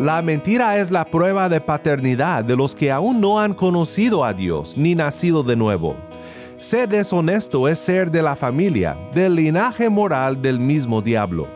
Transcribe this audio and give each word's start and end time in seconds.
La 0.00 0.20
mentira 0.22 0.76
es 0.78 0.90
la 0.90 1.04
prueba 1.04 1.48
de 1.48 1.60
paternidad 1.60 2.44
de 2.44 2.56
los 2.56 2.74
que 2.74 2.90
aún 2.90 3.20
no 3.20 3.38
han 3.38 3.54
conocido 3.54 4.24
a 4.24 4.34
Dios 4.34 4.74
ni 4.76 4.94
nacido 4.94 5.44
de 5.44 5.54
nuevo. 5.54 5.96
Ser 6.58 6.88
deshonesto 6.88 7.68
es 7.68 7.78
ser 7.78 8.10
de 8.10 8.20
la 8.20 8.34
familia, 8.34 8.98
del 9.12 9.36
linaje 9.36 9.88
moral 9.88 10.42
del 10.42 10.58
mismo 10.58 11.00
diablo. 11.00 11.46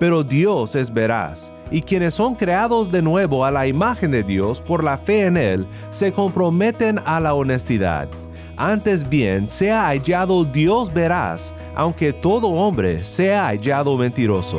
Pero 0.00 0.24
Dios 0.24 0.74
es 0.74 0.92
veraz, 0.92 1.52
y 1.70 1.80
quienes 1.80 2.14
son 2.14 2.34
creados 2.34 2.90
de 2.90 3.02
nuevo 3.02 3.44
a 3.44 3.50
la 3.50 3.66
imagen 3.66 4.10
de 4.10 4.24
Dios 4.24 4.60
por 4.60 4.82
la 4.82 4.98
fe 4.98 5.26
en 5.26 5.36
Él 5.36 5.66
se 5.90 6.12
comprometen 6.12 6.98
a 7.06 7.20
la 7.20 7.34
honestidad. 7.34 8.08
Antes 8.56 9.08
bien, 9.08 9.48
sea 9.48 9.86
hallado 9.86 10.44
Dios 10.44 10.92
veraz, 10.92 11.54
aunque 11.74 12.12
todo 12.12 12.48
hombre 12.48 13.04
sea 13.04 13.46
hallado 13.46 13.96
mentiroso. 13.96 14.58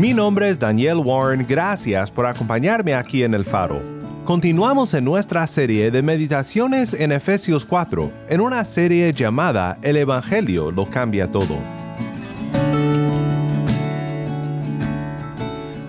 Mi 0.00 0.14
nombre 0.14 0.48
es 0.48 0.58
Daniel 0.58 0.96
Warren, 0.96 1.44
gracias 1.46 2.10
por 2.10 2.24
acompañarme 2.24 2.94
aquí 2.94 3.22
en 3.22 3.34
El 3.34 3.44
Faro. 3.44 3.82
Continuamos 4.24 4.94
en 4.94 5.04
nuestra 5.04 5.46
serie 5.46 5.90
de 5.90 6.00
meditaciones 6.00 6.94
en 6.94 7.12
Efesios 7.12 7.66
4, 7.66 8.10
en 8.30 8.40
una 8.40 8.64
serie 8.64 9.12
llamada 9.12 9.76
El 9.82 9.98
Evangelio 9.98 10.70
lo 10.70 10.86
cambia 10.86 11.30
todo. 11.30 11.54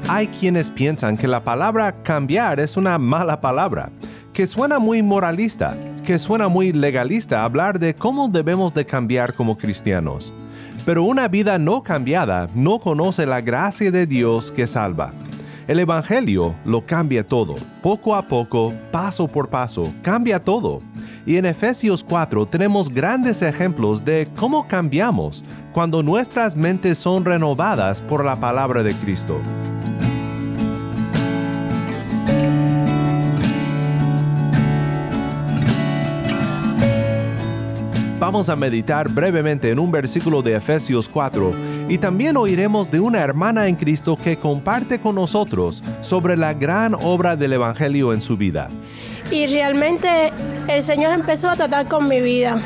Hay 0.09 0.27
quienes 0.27 0.69
piensan 0.69 1.15
que 1.15 1.29
la 1.29 1.45
palabra 1.45 1.93
cambiar 2.03 2.59
es 2.59 2.75
una 2.75 2.97
mala 2.97 3.39
palabra, 3.39 3.91
que 4.33 4.45
suena 4.45 4.77
muy 4.77 5.01
moralista, 5.01 5.77
que 6.03 6.19
suena 6.19 6.49
muy 6.49 6.73
legalista 6.73 7.45
hablar 7.45 7.79
de 7.79 7.95
cómo 7.95 8.27
debemos 8.27 8.73
de 8.73 8.85
cambiar 8.85 9.33
como 9.33 9.57
cristianos. 9.57 10.33
Pero 10.85 11.03
una 11.03 11.27
vida 11.27 11.59
no 11.59 11.83
cambiada 11.83 12.47
no 12.55 12.79
conoce 12.79 13.25
la 13.25 13.41
gracia 13.41 13.91
de 13.91 14.07
Dios 14.07 14.51
que 14.51 14.65
salva. 14.65 15.13
El 15.67 15.79
Evangelio 15.79 16.55
lo 16.65 16.85
cambia 16.85 17.25
todo, 17.25 17.55
poco 17.83 18.15
a 18.15 18.27
poco, 18.27 18.73
paso 18.91 19.27
por 19.27 19.49
paso, 19.49 19.93
cambia 20.01 20.43
todo. 20.43 20.81
Y 21.25 21.37
en 21.37 21.45
Efesios 21.45 22.03
4 22.03 22.47
tenemos 22.47 22.89
grandes 22.89 23.43
ejemplos 23.43 24.03
de 24.03 24.27
cómo 24.35 24.67
cambiamos 24.67 25.45
cuando 25.71 26.01
nuestras 26.01 26.55
mentes 26.55 26.97
son 26.97 27.23
renovadas 27.23 28.01
por 28.01 28.25
la 28.25 28.39
palabra 28.39 28.81
de 28.81 28.95
Cristo. 28.95 29.39
Vamos 38.31 38.47
a 38.47 38.55
meditar 38.55 39.09
brevemente 39.09 39.71
en 39.71 39.77
un 39.77 39.91
versículo 39.91 40.41
de 40.41 40.55
Efesios 40.55 41.09
4 41.09 41.51
y 41.89 41.97
también 41.97 42.37
oiremos 42.37 42.89
de 42.89 43.01
una 43.01 43.19
hermana 43.19 43.67
en 43.67 43.75
Cristo 43.75 44.15
que 44.15 44.37
comparte 44.37 45.01
con 45.01 45.15
nosotros 45.15 45.83
sobre 45.99 46.37
la 46.37 46.53
gran 46.53 46.93
obra 46.93 47.35
del 47.35 47.51
Evangelio 47.51 48.13
en 48.13 48.21
su 48.21 48.37
vida. 48.37 48.69
Y 49.31 49.47
realmente 49.47 50.07
el 50.69 50.81
Señor 50.81 51.11
empezó 51.11 51.49
a 51.49 51.57
tratar 51.57 51.89
con 51.89 52.07
mi 52.07 52.21
vida. 52.21 52.57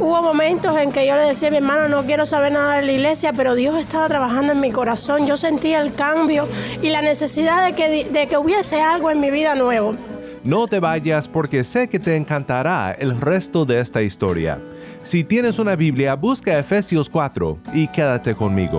Hubo 0.00 0.22
momentos 0.22 0.76
en 0.76 0.90
que 0.90 1.06
yo 1.06 1.14
le 1.14 1.22
decía 1.22 1.46
a 1.46 1.50
mi 1.52 1.58
hermano, 1.58 1.88
no 1.88 2.04
quiero 2.04 2.26
saber 2.26 2.50
nada 2.50 2.78
de 2.78 2.86
la 2.86 2.90
iglesia, 2.90 3.32
pero 3.32 3.54
Dios 3.54 3.78
estaba 3.78 4.08
trabajando 4.08 4.52
en 4.52 4.58
mi 4.58 4.72
corazón. 4.72 5.28
Yo 5.28 5.36
sentía 5.36 5.82
el 5.82 5.94
cambio 5.94 6.48
y 6.82 6.90
la 6.90 7.00
necesidad 7.00 7.64
de 7.64 7.74
que, 7.74 8.06
de 8.06 8.26
que 8.26 8.36
hubiese 8.38 8.80
algo 8.80 9.08
en 9.08 9.20
mi 9.20 9.30
vida 9.30 9.54
nuevo. 9.54 9.94
No 10.42 10.66
te 10.66 10.80
vayas 10.80 11.28
porque 11.28 11.62
sé 11.62 11.86
que 11.86 12.00
te 12.00 12.16
encantará 12.16 12.90
el 12.90 13.20
resto 13.20 13.64
de 13.64 13.78
esta 13.78 14.02
historia. 14.02 14.58
Si 15.04 15.24
tienes 15.24 15.58
una 15.58 15.74
Biblia, 15.74 16.14
busca 16.14 16.56
Efesios 16.58 17.08
4 17.08 17.58
y 17.74 17.88
quédate 17.88 18.34
conmigo. 18.36 18.78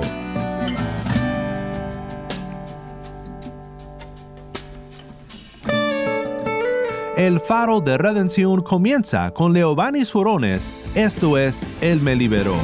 El 7.17 7.39
faro 7.39 7.79
de 7.79 7.97
redención 7.97 8.61
comienza 8.63 9.31
con 9.31 9.53
Leobanis 9.53 10.11
Furones, 10.11 10.71
esto 10.95 11.37
es, 11.37 11.65
Él 11.81 12.01
me 12.01 12.15
liberó. 12.15 12.55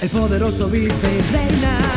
El 0.00 0.08
poderoso 0.10 0.68
vive 0.68 0.92
reina 1.32 1.95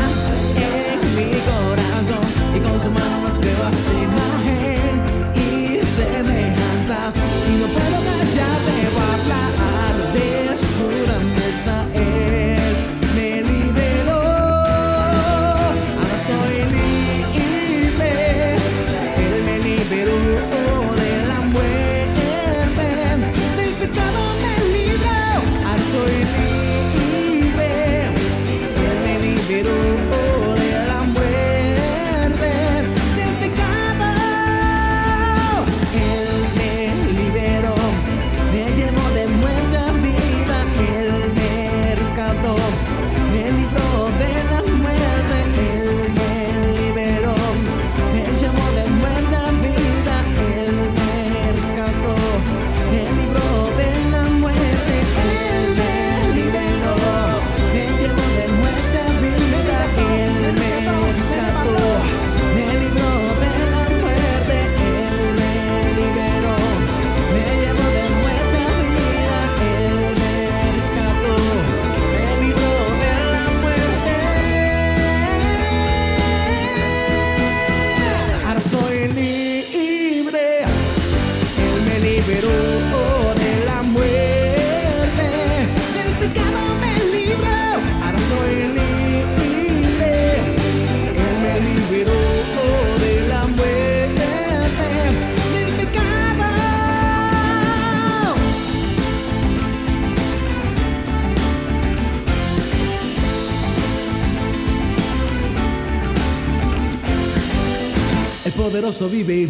Yeah. 8.32 8.79
Poderoso 108.90 109.10
vive. 109.10 109.48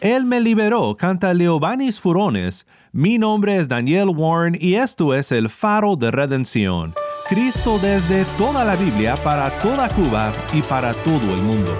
Él 0.00 0.24
me 0.24 0.40
liberó, 0.40 0.96
canta 0.96 1.34
Leobanis 1.34 2.00
Furones. 2.00 2.66
Mi 2.92 3.18
nombre 3.18 3.56
es 3.56 3.68
Daniel 3.68 4.08
Warren 4.08 4.56
y 4.58 4.74
esto 4.74 5.14
es 5.14 5.32
El 5.32 5.48
Faro 5.48 5.96
de 5.96 6.10
Redención. 6.10 6.94
Cristo 7.28 7.78
desde 7.80 8.24
toda 8.36 8.64
la 8.64 8.74
Biblia 8.76 9.16
para 9.16 9.50
toda 9.60 9.88
Cuba 9.90 10.32
y 10.52 10.60
para 10.62 10.92
todo 10.94 11.34
el 11.34 11.42
mundo. 11.42 11.76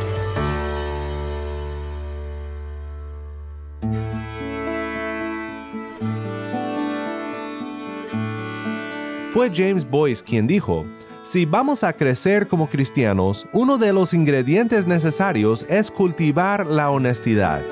Fue 9.30 9.50
James 9.52 9.88
Boyce 9.88 10.22
quien 10.22 10.46
dijo, 10.46 10.84
si 11.22 11.46
vamos 11.46 11.84
a 11.84 11.92
crecer 11.92 12.48
como 12.48 12.68
cristianos, 12.68 13.46
uno 13.52 13.78
de 13.78 13.92
los 13.92 14.12
ingredientes 14.12 14.86
necesarios 14.86 15.64
es 15.68 15.90
cultivar 15.90 16.66
la 16.66 16.90
honestidad. 16.90 17.62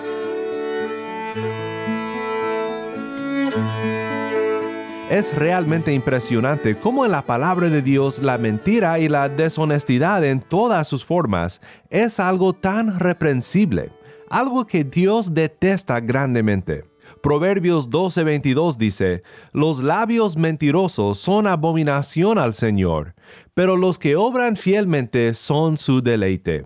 Es 5.10 5.34
realmente 5.34 5.92
impresionante 5.92 6.78
cómo 6.78 7.04
en 7.04 7.10
la 7.10 7.26
palabra 7.26 7.68
de 7.68 7.82
Dios 7.82 8.20
la 8.20 8.38
mentira 8.38 9.00
y 9.00 9.08
la 9.08 9.28
deshonestidad 9.28 10.24
en 10.24 10.40
todas 10.40 10.86
sus 10.86 11.04
formas 11.04 11.60
es 11.88 12.20
algo 12.20 12.52
tan 12.52 13.00
reprensible, 13.00 13.90
algo 14.28 14.68
que 14.68 14.84
Dios 14.84 15.34
detesta 15.34 15.98
grandemente. 15.98 16.84
Proverbios 17.22 17.90
12:22 17.90 18.76
dice, 18.76 19.22
Los 19.52 19.80
labios 19.80 20.36
mentirosos 20.36 21.18
son 21.18 21.46
abominación 21.46 22.38
al 22.38 22.54
Señor, 22.54 23.14
pero 23.54 23.76
los 23.76 23.98
que 23.98 24.16
obran 24.16 24.56
fielmente 24.56 25.34
son 25.34 25.76
su 25.76 26.00
deleite. 26.02 26.64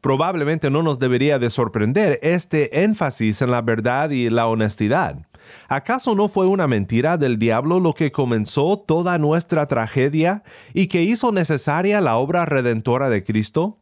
Probablemente 0.00 0.70
no 0.70 0.82
nos 0.82 0.98
debería 0.98 1.38
de 1.38 1.50
sorprender 1.50 2.18
este 2.22 2.84
énfasis 2.84 3.42
en 3.42 3.50
la 3.50 3.62
verdad 3.62 4.10
y 4.10 4.30
la 4.30 4.46
honestidad. 4.46 5.26
¿Acaso 5.68 6.14
no 6.14 6.28
fue 6.28 6.46
una 6.46 6.68
mentira 6.68 7.16
del 7.16 7.38
diablo 7.38 7.80
lo 7.80 7.92
que 7.92 8.12
comenzó 8.12 8.78
toda 8.78 9.18
nuestra 9.18 9.66
tragedia 9.66 10.44
y 10.72 10.86
que 10.86 11.02
hizo 11.02 11.32
necesaria 11.32 12.00
la 12.00 12.16
obra 12.16 12.46
redentora 12.46 13.10
de 13.10 13.22
Cristo? 13.24 13.79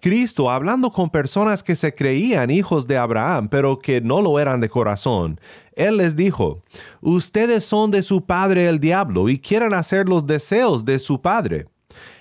Cristo, 0.00 0.50
hablando 0.50 0.90
con 0.90 1.10
personas 1.10 1.62
que 1.62 1.74
se 1.74 1.94
creían 1.94 2.50
hijos 2.50 2.86
de 2.86 2.96
Abraham, 2.96 3.48
pero 3.48 3.78
que 3.78 4.00
no 4.00 4.22
lo 4.22 4.38
eran 4.38 4.60
de 4.60 4.68
corazón, 4.68 5.40
Él 5.74 5.96
les 5.96 6.14
dijo, 6.14 6.62
Ustedes 7.00 7.64
son 7.64 7.90
de 7.90 8.02
su 8.02 8.24
padre 8.24 8.68
el 8.68 8.78
diablo 8.78 9.28
y 9.28 9.38
quieren 9.38 9.74
hacer 9.74 10.08
los 10.08 10.26
deseos 10.26 10.84
de 10.84 10.98
su 10.98 11.20
padre. 11.20 11.66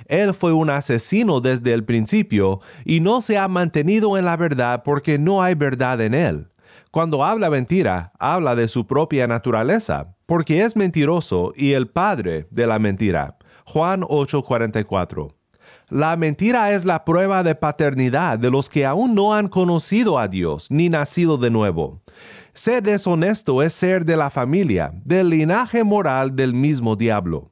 Él 0.07 0.33
fue 0.33 0.53
un 0.53 0.69
asesino 0.69 1.41
desde 1.41 1.73
el 1.73 1.83
principio 1.83 2.61
y 2.85 2.99
no 2.99 3.21
se 3.21 3.37
ha 3.37 3.47
mantenido 3.47 4.17
en 4.17 4.25
la 4.25 4.37
verdad 4.37 4.81
porque 4.83 5.19
no 5.19 5.43
hay 5.43 5.53
verdad 5.53 6.01
en 6.01 6.13
él. 6.13 6.47
Cuando 6.91 7.23
habla 7.23 7.49
mentira, 7.49 8.13
habla 8.17 8.55
de 8.55 8.67
su 8.67 8.87
propia 8.87 9.27
naturaleza, 9.27 10.15
porque 10.25 10.63
es 10.63 10.75
mentiroso 10.75 11.51
y 11.55 11.73
el 11.73 11.87
padre 11.89 12.47
de 12.49 12.65
la 12.65 12.79
mentira. 12.79 13.37
Juan 13.65 14.01
8:44. 14.01 15.36
La 15.89 16.17
mentira 16.17 16.73
es 16.73 16.83
la 16.83 17.05
prueba 17.05 17.43
de 17.43 17.55
paternidad 17.55 18.37
de 18.37 18.51
los 18.51 18.69
que 18.69 18.85
aún 18.85 19.15
no 19.15 19.33
han 19.33 19.47
conocido 19.47 20.19
a 20.19 20.27
Dios 20.27 20.67
ni 20.69 20.89
nacido 20.89 21.37
de 21.37 21.49
nuevo. 21.49 22.01
Ser 22.53 22.83
deshonesto 22.83 23.63
es 23.63 23.71
ser 23.71 24.03
de 24.03 24.17
la 24.17 24.29
familia, 24.29 24.91
del 25.05 25.29
linaje 25.29 25.85
moral 25.85 26.35
del 26.35 26.53
mismo 26.53 26.97
diablo. 26.97 27.51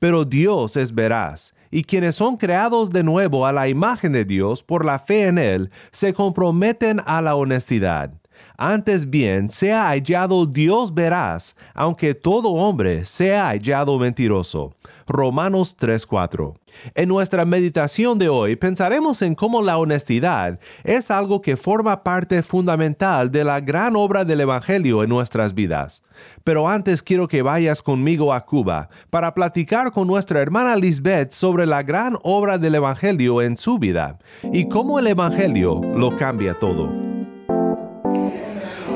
Pero 0.00 0.24
Dios 0.24 0.76
es 0.76 0.92
veraz, 0.92 1.54
y 1.70 1.84
quienes 1.84 2.16
son 2.16 2.36
creados 2.36 2.90
de 2.90 3.04
nuevo 3.04 3.46
a 3.46 3.52
la 3.52 3.68
imagen 3.68 4.10
de 4.10 4.24
Dios 4.24 4.64
por 4.64 4.84
la 4.84 4.98
fe 4.98 5.28
en 5.28 5.38
Él 5.38 5.70
se 5.92 6.12
comprometen 6.12 7.00
a 7.06 7.22
la 7.22 7.36
honestidad. 7.36 8.12
Antes 8.58 9.08
bien, 9.08 9.48
sea 9.48 9.90
hallado 9.90 10.44
Dios 10.46 10.92
veraz, 10.92 11.54
aunque 11.72 12.14
todo 12.14 12.48
hombre 12.50 13.04
sea 13.04 13.46
hallado 13.46 13.96
mentiroso. 13.98 14.74
Romanos 15.06 15.76
3:4. 15.76 16.54
En 16.94 17.08
nuestra 17.08 17.44
meditación 17.44 18.18
de 18.18 18.28
hoy 18.28 18.56
pensaremos 18.56 19.22
en 19.22 19.34
cómo 19.34 19.62
la 19.62 19.78
honestidad 19.78 20.58
es 20.84 21.10
algo 21.10 21.40
que 21.40 21.56
forma 21.56 22.02
parte 22.02 22.42
fundamental 22.42 23.30
de 23.30 23.44
la 23.44 23.60
gran 23.60 23.96
obra 23.96 24.24
del 24.24 24.40
Evangelio 24.40 25.02
en 25.02 25.08
nuestras 25.08 25.54
vidas. 25.54 26.02
Pero 26.44 26.68
antes 26.68 27.02
quiero 27.02 27.28
que 27.28 27.42
vayas 27.42 27.82
conmigo 27.82 28.32
a 28.32 28.44
Cuba 28.44 28.88
para 29.10 29.32
platicar 29.34 29.92
con 29.92 30.08
nuestra 30.08 30.40
hermana 30.40 30.76
Lisbeth 30.76 31.30
sobre 31.32 31.66
la 31.66 31.82
gran 31.82 32.18
obra 32.22 32.58
del 32.58 32.74
Evangelio 32.74 33.42
en 33.42 33.56
su 33.56 33.78
vida 33.78 34.18
y 34.52 34.68
cómo 34.68 34.98
el 34.98 35.06
Evangelio 35.06 35.80
lo 35.96 36.16
cambia 36.16 36.58
todo. 36.58 37.05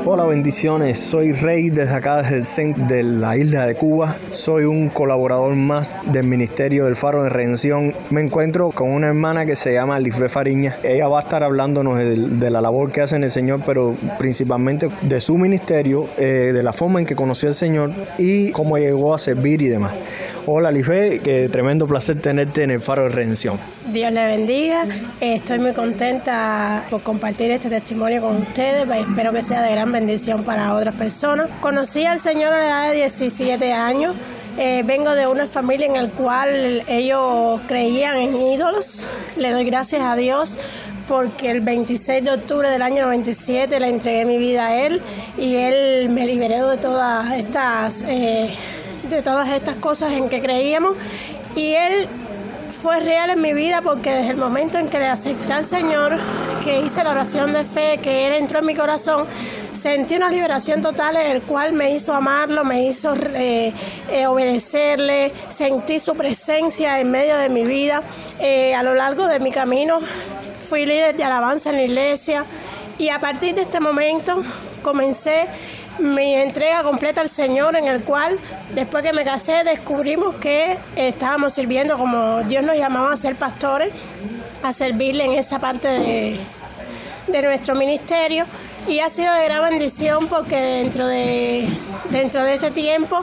Hola, 0.06 0.24
bendiciones. 0.24 0.98
Soy 0.98 1.32
Rey 1.32 1.68
desde 1.68 1.94
acá, 1.94 2.22
desde 2.22 2.38
el 2.38 2.44
centro 2.44 2.86
de 2.86 3.02
la 3.02 3.36
isla 3.36 3.66
de 3.66 3.74
Cuba. 3.74 4.16
Soy 4.30 4.64
un 4.64 4.88
colaborador 4.88 5.54
más 5.54 5.98
del 6.10 6.26
Ministerio 6.26 6.86
del 6.86 6.96
Faro 6.96 7.22
de 7.22 7.28
Redención. 7.28 7.92
Me 8.08 8.22
encuentro 8.22 8.70
con 8.70 8.90
una 8.90 9.08
hermana 9.08 9.44
que 9.44 9.56
se 9.56 9.74
llama 9.74 10.00
Lisbeth 10.00 10.30
Fariña. 10.30 10.76
Ella 10.82 11.06
va 11.06 11.18
a 11.18 11.22
estar 11.22 11.44
hablándonos 11.44 11.98
de, 11.98 12.50
la 12.50 12.62
labor 12.62 12.90
que 12.90 13.02
hace 13.02 13.16
en 13.16 13.24
el 13.24 13.30
Señor, 13.30 13.60
pero 13.66 13.94
principalmente 14.18 14.88
de 15.02 15.20
su 15.20 15.36
ministerio, 15.36 16.08
eh, 16.16 16.50
de 16.54 16.62
la 16.62 16.72
forma 16.72 16.98
en 16.98 17.06
que 17.06 17.14
conoció 17.14 17.50
al 17.50 17.54
Señor 17.54 17.90
y 18.18 18.52
cómo 18.52 18.78
llegó 18.78 19.14
a 19.14 19.18
servir 19.18 19.60
y 19.60 19.68
demás. 19.68 20.02
Hola, 20.46 20.72
Lisbeth. 20.72 21.22
Qué 21.22 21.48
tremendo 21.50 21.86
placer 21.86 22.20
tenerte 22.20 22.62
en 22.62 22.70
el 22.70 22.80
Faro 22.80 23.02
de 23.02 23.10
Redención. 23.10 23.58
Dios 23.92 24.12
le 24.12 24.24
bendiga. 24.24 24.84
Estoy 25.20 25.58
muy 25.58 25.72
contenta 25.72 26.84
por 26.90 27.02
compartir 27.02 27.50
este 27.50 27.68
testimonio 27.68 28.20
con 28.22 28.36
ustedes. 28.36 28.88
Espero 28.88 29.32
que 29.32 29.42
sea 29.42 29.62
de 29.62 29.72
gran 29.72 29.89
bendición 29.92 30.44
para 30.44 30.74
otras 30.74 30.94
personas. 30.94 31.50
Conocí 31.60 32.04
al 32.04 32.18
Señor 32.18 32.52
a 32.52 32.58
la 32.58 32.66
edad 32.66 32.88
de 32.90 32.96
17 32.96 33.72
años. 33.72 34.16
Eh, 34.58 34.82
vengo 34.84 35.14
de 35.14 35.26
una 35.26 35.46
familia 35.46 35.86
en 35.86 35.94
la 35.94 36.08
cual 36.08 36.82
ellos 36.86 37.60
creían 37.66 38.16
en 38.16 38.36
ídolos. 38.36 39.06
Le 39.36 39.52
doy 39.52 39.64
gracias 39.64 40.02
a 40.02 40.16
Dios 40.16 40.58
porque 41.08 41.50
el 41.50 41.60
26 41.60 42.24
de 42.24 42.30
octubre 42.30 42.68
del 42.68 42.82
año 42.82 43.04
97 43.04 43.80
le 43.80 43.88
entregué 43.88 44.24
mi 44.24 44.38
vida 44.38 44.68
a 44.68 44.76
Él 44.76 45.02
y 45.36 45.56
Él 45.56 46.08
me 46.10 46.26
liberó 46.26 46.68
de 46.68 46.76
todas 46.76 47.32
estas, 47.32 48.04
eh, 48.06 48.54
de 49.08 49.22
todas 49.22 49.48
estas 49.48 49.76
cosas 49.76 50.12
en 50.12 50.28
que 50.28 50.40
creíamos. 50.40 50.96
Y 51.56 51.72
Él 51.72 52.08
fue 52.82 53.00
real 53.00 53.30
en 53.30 53.42
mi 53.42 53.52
vida 53.52 53.82
porque 53.82 54.10
desde 54.10 54.30
el 54.30 54.36
momento 54.36 54.78
en 54.78 54.88
que 54.88 54.98
le 54.98 55.08
acepté 55.08 55.52
al 55.52 55.64
Señor, 55.64 56.16
que 56.64 56.80
hice 56.80 57.04
la 57.04 57.10
oración 57.10 57.52
de 57.52 57.64
fe, 57.64 57.98
que 58.02 58.26
Él 58.26 58.34
entró 58.34 58.60
en 58.60 58.66
mi 58.66 58.74
corazón, 58.74 59.26
sentí 59.80 60.16
una 60.16 60.28
liberación 60.28 60.82
total 60.82 61.16
en 61.16 61.30
el 61.30 61.42
cual 61.42 61.72
me 61.72 61.90
hizo 61.94 62.12
amarlo, 62.12 62.64
me 62.64 62.84
hizo 62.84 63.14
eh, 63.14 63.72
eh, 64.10 64.26
obedecerle, 64.26 65.32
sentí 65.48 65.98
su 65.98 66.14
presencia 66.14 67.00
en 67.00 67.10
medio 67.10 67.36
de 67.38 67.48
mi 67.48 67.64
vida. 67.64 68.02
Eh, 68.40 68.74
a 68.74 68.82
lo 68.82 68.94
largo 68.94 69.26
de 69.26 69.40
mi 69.40 69.50
camino 69.50 70.00
fui 70.68 70.84
líder 70.84 71.16
de 71.16 71.24
alabanza 71.24 71.70
en 71.70 71.76
la 71.76 71.82
iglesia 71.82 72.44
y 72.98 73.08
a 73.08 73.18
partir 73.18 73.54
de 73.54 73.62
este 73.62 73.80
momento 73.80 74.42
comencé 74.82 75.46
mi 75.98 76.34
entrega 76.34 76.82
completa 76.82 77.20
al 77.22 77.28
Señor, 77.28 77.76
en 77.76 77.86
el 77.86 78.02
cual 78.02 78.38
después 78.74 79.02
que 79.02 79.12
me 79.12 79.24
casé 79.24 79.64
descubrimos 79.64 80.34
que 80.36 80.76
estábamos 80.96 81.54
sirviendo 81.54 81.96
como 81.96 82.42
Dios 82.44 82.62
nos 82.64 82.76
llamaba 82.76 83.12
a 83.12 83.16
ser 83.16 83.34
pastores, 83.36 83.92
a 84.62 84.72
servirle 84.72 85.24
en 85.24 85.32
esa 85.32 85.58
parte 85.58 85.88
de, 85.88 86.36
de 87.28 87.42
nuestro 87.42 87.74
ministerio. 87.74 88.44
Y 88.88 89.00
ha 89.00 89.10
sido 89.10 89.32
de 89.34 89.44
gran 89.44 89.62
bendición 89.62 90.26
porque 90.28 90.56
dentro 90.56 91.06
de, 91.06 91.68
dentro 92.10 92.42
de 92.44 92.54
este 92.54 92.70
tiempo 92.70 93.20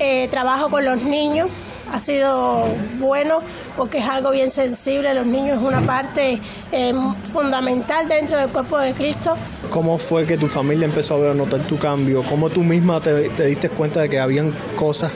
eh, 0.00 0.28
trabajo 0.28 0.70
con 0.70 0.84
los 0.84 1.02
niños. 1.02 1.48
Ha 1.92 1.98
sido 1.98 2.66
bueno 2.98 3.40
porque 3.76 3.98
es 3.98 4.06
algo 4.06 4.30
bien 4.30 4.50
sensible. 4.50 5.12
Los 5.14 5.26
niños 5.26 5.58
es 5.58 5.62
una 5.62 5.82
parte 5.82 6.40
eh, 6.72 6.94
fundamental 7.32 8.08
dentro 8.08 8.38
del 8.38 8.48
cuerpo 8.48 8.78
de 8.78 8.92
Cristo. 8.94 9.36
¿Cómo 9.70 9.98
fue 9.98 10.26
que 10.26 10.36
tu 10.36 10.48
familia 10.48 10.86
empezó 10.86 11.30
a 11.30 11.34
notar 11.34 11.60
tu 11.66 11.78
cambio? 11.78 12.22
¿Cómo 12.22 12.48
tú 12.48 12.62
misma 12.62 13.00
te, 13.00 13.28
te 13.30 13.46
diste 13.46 13.68
cuenta 13.68 14.00
de 14.00 14.08
que 14.08 14.18
habían 14.18 14.52
cosas 14.76 15.12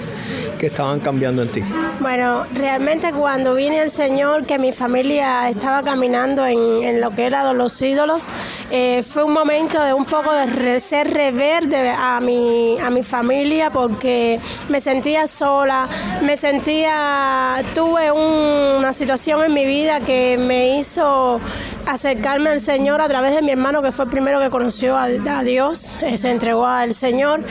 que 0.58 0.66
estaban 0.66 1.00
cambiando 1.00 1.42
en 1.42 1.48
ti? 1.50 1.62
Bueno, 2.00 2.44
realmente 2.54 3.12
cuando 3.12 3.54
vine 3.54 3.78
el 3.80 3.90
Señor, 3.90 4.44
que 4.46 4.58
mi 4.58 4.72
familia 4.72 5.48
estaba 5.48 5.82
caminando 5.82 6.44
en, 6.46 6.82
en 6.82 7.00
lo 7.00 7.10
que 7.10 7.26
eran 7.26 7.56
los 7.56 7.80
ídolos, 7.80 8.28
eh, 8.70 9.02
fue 9.08 9.24
un 9.24 9.32
momento 9.32 9.80
de 9.82 9.92
un 9.94 10.04
poco 10.04 10.32
de 10.32 10.80
ser 10.80 11.10
reverde 11.12 11.90
a 11.90 12.20
mi, 12.20 12.76
a 12.80 12.90
mi 12.90 13.02
familia 13.02 13.70
porque 13.70 14.38
me 14.68 14.80
sentía 14.80 15.26
sola, 15.26 15.88
me 16.22 16.36
sentía, 16.36 17.62
tuve 17.74 18.10
un- 18.12 18.78
una 18.78 18.92
situación 18.92 19.42
en 19.44 19.54
mi 19.54 19.64
vida 19.64 20.00
que 20.00 20.36
me 20.38 20.78
hizo 20.78 21.40
acercarme 21.86 22.50
al 22.50 22.60
Señor 22.60 23.00
a 23.00 23.08
través 23.08 23.34
de 23.34 23.42
mi 23.42 23.50
hermano 23.50 23.80
que 23.82 23.92
fue 23.92 24.04
el 24.04 24.10
primero 24.10 24.40
que 24.40 24.50
conoció 24.50 24.96
a, 24.96 25.04
a 25.04 25.42
Dios, 25.42 25.98
eh, 26.02 26.18
se 26.18 26.30
entregó 26.30 26.66
al 26.66 26.92
Señor 26.94 27.42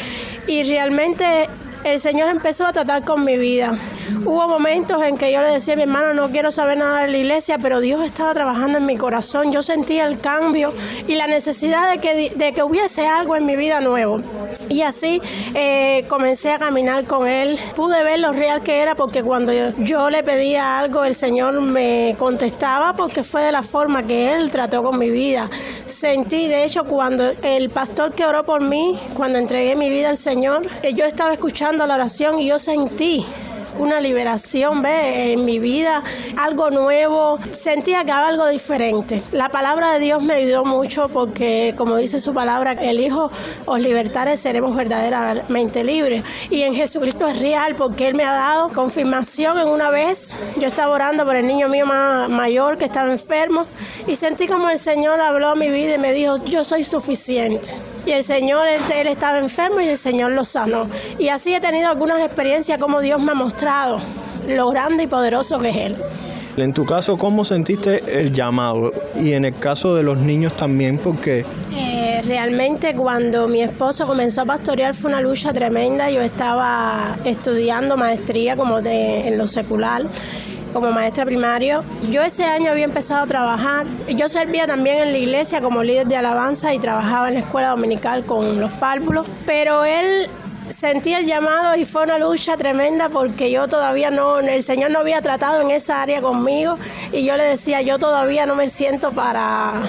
y 0.47 0.63
realmente 0.63 1.49
el 1.91 1.99
Señor 1.99 2.29
empezó 2.29 2.65
a 2.65 2.73
tratar 2.73 3.03
con 3.03 3.23
mi 3.23 3.37
vida. 3.37 3.77
Hubo 4.25 4.47
momentos 4.47 5.01
en 5.03 5.17
que 5.17 5.31
yo 5.31 5.41
le 5.41 5.47
decía 5.47 5.73
a 5.73 5.77
mi 5.77 5.83
hermano, 5.83 6.13
no 6.13 6.29
quiero 6.29 6.51
saber 6.51 6.77
nada 6.77 7.03
de 7.03 7.11
la 7.11 7.17
iglesia, 7.17 7.57
pero 7.59 7.79
Dios 7.79 8.03
estaba 8.03 8.33
trabajando 8.33 8.77
en 8.77 8.85
mi 8.85 8.97
corazón. 8.97 9.51
Yo 9.51 9.61
sentía 9.61 10.05
el 10.05 10.19
cambio 10.19 10.73
y 11.07 11.15
la 11.15 11.27
necesidad 11.27 11.89
de 11.89 11.99
que, 11.99 12.31
de 12.35 12.51
que 12.51 12.63
hubiese 12.63 13.07
algo 13.07 13.35
en 13.35 13.45
mi 13.45 13.55
vida 13.55 13.79
nuevo. 13.79 14.21
Y 14.69 14.81
así 14.81 15.21
eh, 15.53 16.03
comencé 16.09 16.51
a 16.51 16.59
caminar 16.59 17.05
con 17.05 17.27
Él. 17.27 17.57
Pude 17.75 18.03
ver 18.03 18.19
lo 18.19 18.33
real 18.33 18.61
que 18.61 18.81
era 18.81 18.95
porque 18.95 19.23
cuando 19.23 19.53
yo, 19.77 20.09
le 20.09 20.23
pedía 20.23 20.79
algo, 20.79 21.05
el 21.05 21.15
Señor 21.15 21.61
me 21.61 22.15
contestaba 22.19 22.93
porque 22.93 23.23
fue 23.23 23.43
de 23.43 23.51
la 23.51 23.63
forma 23.63 24.03
que 24.03 24.33
Él 24.33 24.51
trató 24.51 24.83
con 24.83 24.97
mi 24.97 25.09
vida. 25.09 25.49
Sentí, 25.85 26.47
de 26.47 26.65
hecho, 26.65 26.83
cuando 26.83 27.31
el 27.43 27.69
pastor 27.69 28.13
que 28.13 28.25
oró 28.25 28.43
por 28.43 28.61
mí, 28.61 28.99
cuando 29.15 29.37
entregué 29.37 29.75
mi 29.75 29.89
vida 29.89 30.09
al 30.09 30.17
Señor, 30.17 30.67
eh, 30.83 30.93
yo 30.93 31.05
estaba 31.05 31.33
escuchando 31.33 31.76
la 31.85 31.95
oración 31.95 32.39
y 32.39 32.47
yo 32.47 32.57
sentí 32.59 33.25
una 33.79 33.99
liberación, 33.99 34.81
ve, 34.81 35.33
en 35.33 35.45
mi 35.45 35.59
vida, 35.59 36.03
algo 36.37 36.69
nuevo. 36.69 37.37
Sentía 37.51 38.03
que 38.03 38.11
había 38.11 38.27
algo 38.27 38.47
diferente. 38.47 39.23
La 39.31 39.49
palabra 39.49 39.93
de 39.93 39.99
Dios 39.99 40.23
me 40.23 40.33
ayudó 40.33 40.65
mucho 40.65 41.09
porque, 41.09 41.73
como 41.77 41.95
dice 41.97 42.19
su 42.19 42.33
palabra, 42.33 42.73
el 42.73 42.99
Hijo 42.99 43.29
os 43.65 43.79
libertare, 43.79 44.37
seremos 44.37 44.75
verdaderamente 44.75 45.83
libres. 45.83 46.23
Y 46.49 46.61
en 46.63 46.73
Jesucristo 46.73 47.27
es 47.27 47.39
real 47.39 47.75
porque 47.75 48.07
Él 48.07 48.15
me 48.15 48.23
ha 48.23 48.33
dado 48.33 48.69
confirmación 48.69 49.59
en 49.59 49.67
una 49.67 49.89
vez. 49.89 50.37
Yo 50.59 50.67
estaba 50.67 50.93
orando 50.93 51.25
por 51.25 51.35
el 51.35 51.47
niño 51.47 51.69
mío 51.69 51.85
más 51.85 52.29
mayor 52.29 52.77
que 52.77 52.85
estaba 52.85 53.11
enfermo 53.11 53.65
y 54.07 54.15
sentí 54.15 54.47
como 54.47 54.69
el 54.69 54.79
Señor 54.79 55.21
habló 55.21 55.49
a 55.49 55.55
mi 55.55 55.69
vida 55.69 55.95
y 55.95 55.99
me 55.99 56.13
dijo, 56.13 56.43
yo 56.45 56.63
soy 56.63 56.83
suficiente. 56.83 57.73
Y 58.07 58.11
el 58.13 58.23
Señor, 58.23 58.65
él, 58.67 58.79
él 58.95 59.07
estaba 59.07 59.37
enfermo 59.37 59.81
y 59.81 59.89
el 59.89 59.97
Señor 59.97 60.31
lo 60.31 60.45
sanó. 60.45 60.87
Y 61.19 61.27
así 61.27 61.53
he 61.53 61.59
tenido 61.59 61.89
algunas 61.89 62.21
experiencias 62.21 62.79
como 62.79 63.01
Dios 63.01 63.21
me 63.21 63.33
ha 63.33 63.35
mostrado 63.35 63.99
lo 64.47 64.69
grande 64.69 65.03
y 65.03 65.07
poderoso 65.07 65.59
que 65.59 65.69
es 65.69 65.75
Él. 65.75 65.97
En 66.55 66.71
tu 66.71 66.85
caso, 66.85 67.17
¿cómo 67.17 67.43
sentiste 67.43 68.19
el 68.19 68.31
llamado? 68.31 68.93
Y 69.21 69.33
en 69.33 69.43
el 69.43 69.53
caso 69.53 69.93
de 69.93 70.03
los 70.03 70.17
niños 70.19 70.55
también, 70.55 70.97
porque... 70.97 71.45
Eh, 71.75 72.21
realmente 72.25 72.95
cuando 72.95 73.49
mi 73.49 73.61
esposo 73.61 74.07
comenzó 74.07 74.41
a 74.41 74.45
pastorear 74.45 74.95
fue 74.95 75.11
una 75.11 75.19
lucha 75.19 75.51
tremenda. 75.51 76.09
Yo 76.09 76.21
estaba 76.21 77.17
estudiando 77.25 77.97
maestría 77.97 78.55
como 78.55 78.81
de, 78.81 79.27
en 79.27 79.37
lo 79.37 79.47
secular 79.47 80.03
como 80.73 80.91
maestra 80.91 81.25
primario. 81.25 81.83
Yo 82.09 82.21
ese 82.23 82.43
año 82.43 82.71
había 82.71 82.85
empezado 82.85 83.23
a 83.23 83.27
trabajar. 83.27 83.87
Yo 84.07 84.29
servía 84.29 84.67
también 84.67 84.97
en 84.97 85.11
la 85.11 85.17
iglesia 85.17 85.61
como 85.61 85.83
líder 85.83 86.07
de 86.07 86.15
alabanza 86.15 86.73
y 86.73 86.79
trabajaba 86.79 87.27
en 87.27 87.35
la 87.35 87.39
escuela 87.41 87.69
dominical 87.69 88.25
con 88.25 88.59
los 88.59 88.71
párvulos. 88.73 89.25
Pero 89.45 89.85
él 89.85 90.29
sentí 90.69 91.13
el 91.13 91.25
llamado 91.25 91.75
y 91.75 91.85
fue 91.85 92.03
una 92.03 92.17
lucha 92.17 92.57
tremenda 92.57 93.09
porque 93.09 93.51
yo 93.51 93.67
todavía 93.67 94.11
no, 94.11 94.39
el 94.39 94.63
Señor 94.63 94.91
no 94.91 94.99
había 94.99 95.21
tratado 95.21 95.61
en 95.61 95.71
esa 95.71 96.01
área 96.01 96.21
conmigo 96.21 96.75
y 97.11 97.25
yo 97.25 97.35
le 97.37 97.43
decía, 97.43 97.81
yo 97.81 97.97
todavía 97.97 98.45
no 98.45 98.55
me 98.55 98.69
siento 98.69 99.11
para 99.11 99.83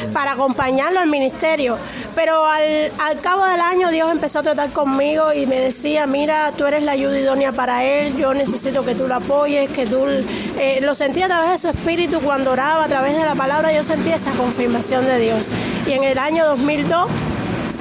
para 0.12 0.32
acompañarlo 0.32 1.00
al 1.00 1.08
ministerio. 1.08 1.76
Pero 2.14 2.44
al, 2.44 2.92
al, 2.98 3.20
cabo 3.20 3.44
del 3.44 3.60
año 3.60 3.90
Dios 3.90 4.10
empezó 4.10 4.40
a 4.40 4.42
tratar 4.42 4.70
conmigo 4.70 5.32
y 5.32 5.46
me 5.46 5.58
decía, 5.58 6.06
mira, 6.06 6.52
tú 6.56 6.66
eres 6.66 6.84
la 6.84 6.92
ayuda 6.92 7.18
idónea 7.18 7.52
para 7.52 7.84
él, 7.84 8.16
yo 8.16 8.34
necesito 8.34 8.84
que 8.84 8.94
tú 8.94 9.06
lo 9.06 9.16
apoyes, 9.16 9.70
que 9.70 9.86
tú... 9.86 10.06
Eh, 10.58 10.80
lo 10.82 10.94
sentí 10.94 11.22
a 11.22 11.28
través 11.28 11.50
de 11.50 11.58
su 11.58 11.68
espíritu 11.68 12.20
cuando 12.20 12.52
oraba, 12.52 12.84
a 12.84 12.88
través 12.88 13.16
de 13.16 13.24
la 13.24 13.34
palabra, 13.34 13.72
yo 13.72 13.82
sentí 13.84 14.10
esa 14.10 14.30
confirmación 14.32 15.06
de 15.06 15.18
Dios. 15.18 15.52
Y 15.86 15.92
en 15.92 16.04
el 16.04 16.18
año 16.18 16.46
2002 16.46 17.08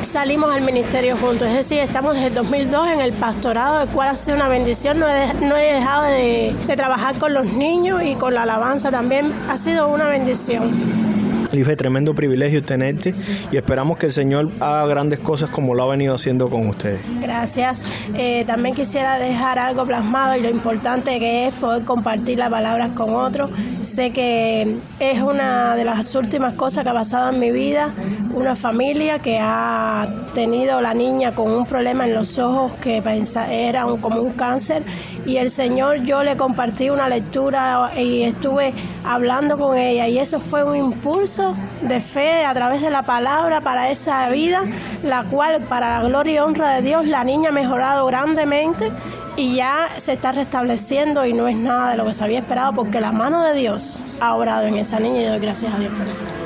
salimos 0.04 0.54
al 0.54 0.62
ministerio 0.62 1.18
juntos, 1.18 1.48
es 1.48 1.56
decir, 1.56 1.80
estamos 1.80 2.16
desde 2.16 2.28
el 2.28 2.34
2002 2.34 2.88
en 2.90 3.02
el 3.02 3.14
pastorado, 3.14 3.82
el 3.82 3.90
cual 3.90 4.10
ha 4.10 4.16
sido 4.16 4.36
una 4.36 4.48
bendición, 4.48 5.00
no 5.00 5.08
he, 5.08 5.74
dejado 5.74 6.04
de, 6.04 6.56
de 6.68 6.76
trabajar 6.76 7.18
con 7.20 7.34
los 7.34 7.46
niños 7.46 8.02
y 8.04 8.16
con 8.16 8.34
la 8.34 8.44
alabanza 8.44 8.92
también, 8.92 9.32
ha 9.50 9.58
sido 9.58 9.88
una 9.88 10.06
bendición. 10.06 11.09
Life, 11.52 11.76
tremendo 11.76 12.14
privilegio 12.14 12.62
tenerte 12.62 13.16
y 13.52 13.58
esperamos 13.58 13.98
que 13.98 14.06
el 14.08 14.12
Señor 14.12 14.50
haga 14.60 14.86
grandes 14.86 15.20
cosas 15.20 15.50
como 15.50 15.74
lo 15.74 15.84
ha 15.84 15.88
venido 15.88 16.14
haciendo 16.14 16.50
con 16.50 16.68
ustedes. 16.68 17.00
Gracias. 17.20 17.88
Eh, 18.14 18.44
también 18.46 18.76
quisiera 18.76 19.18
dejar 19.18 19.58
algo 19.58 19.86
plasmado 19.86 20.38
y 20.38 20.42
lo 20.42 20.50
importante 20.50 21.20
que 21.20 21.48
es 21.48 21.56
poder 21.56 21.84
compartir 21.84 22.38
las 22.38 22.50
palabras 22.50 22.92
con 22.94 23.16
otros. 23.16 23.50
Sé 23.82 24.12
que 24.12 24.78
es 25.00 25.22
una 25.22 25.76
de 25.76 25.86
las 25.86 26.14
últimas 26.16 26.54
cosas 26.56 26.84
que 26.84 26.90
ha 26.90 26.94
pasado 26.94 27.32
en 27.32 27.40
mi 27.40 27.52
vida. 27.52 27.94
Una 28.34 28.56
familia 28.56 29.18
que 29.18 29.40
ha 29.42 30.08
tenido 30.36 30.82
la 30.82 30.94
niña 30.94 31.32
con 31.32 31.52
un 31.52 31.66
problema 31.66 32.06
en 32.06 32.14
los 32.14 32.38
ojos 32.38 32.74
que 32.76 33.02
era 33.50 33.86
como 34.02 34.22
un 34.22 34.32
cáncer 34.34 34.84
y 35.26 35.38
el 35.38 35.50
Señor 35.50 36.04
yo 36.04 36.24
le 36.24 36.38
compartí 36.38 36.90
una 36.90 37.10
lectura 37.10 37.92
y 37.98 38.24
estuve 38.24 38.74
hablando 39.04 39.58
con 39.58 39.78
ella 39.78 40.08
y 40.08 40.20
eso 40.20 40.40
fue 40.40 40.64
un 40.64 40.76
impulso 40.76 41.39
de 41.82 42.02
fe 42.02 42.46
a 42.46 42.54
través 42.54 42.82
de 42.82 42.90
la 42.90 43.04
palabra 43.04 43.62
para 43.62 43.90
esa 43.90 44.30
vida, 44.30 44.64
la 45.04 45.24
cual 45.24 45.62
para 45.62 46.00
la 46.00 46.08
gloria 46.08 46.34
y 46.34 46.40
honra 46.40 46.76
de 46.76 46.82
Dios 46.82 47.08
la 47.08 47.24
niña 47.24 47.50
ha 47.50 47.54
mejorado 47.54 48.06
grandemente 48.06 48.92
y 49.38 49.56
ya 49.56 49.90
se 49.98 50.14
está 50.14 50.32
restableciendo 50.32 51.26
y 51.26 51.34
no 51.34 51.48
es 51.48 51.56
nada 51.56 51.92
de 51.92 51.98
lo 51.98 52.06
que 52.06 52.14
se 52.14 52.24
había 52.24 52.40
esperado 52.40 52.74
porque 52.74 53.00
la 53.00 53.12
mano 53.12 53.44
de 53.44 53.54
Dios 53.54 54.04
ha 54.20 54.36
obrado 54.36 54.68
en 54.68 54.76
esa 54.76 55.00
niña 55.00 55.22
y 55.22 55.26
doy 55.26 55.40
gracias 55.40 55.74
a 55.74 55.80
Dios 55.80 55.94
por 55.94 56.08
eso. 56.08 56.42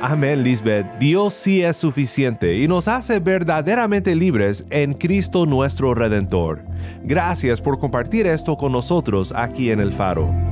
Amén, 0.00 0.44
Lisbeth. 0.44 0.86
Dios 1.00 1.34
sí 1.34 1.62
es 1.62 1.76
suficiente 1.76 2.56
y 2.56 2.68
nos 2.68 2.86
hace 2.86 3.18
verdaderamente 3.18 4.14
libres 4.14 4.64
en 4.70 4.94
Cristo 4.94 5.44
nuestro 5.44 5.92
Redentor. 5.94 6.62
Gracias 7.02 7.60
por 7.60 7.80
compartir 7.80 8.28
esto 8.28 8.56
con 8.56 8.70
nosotros 8.70 9.32
aquí 9.34 9.72
en 9.72 9.80
el 9.80 9.92
Faro. 9.92 10.47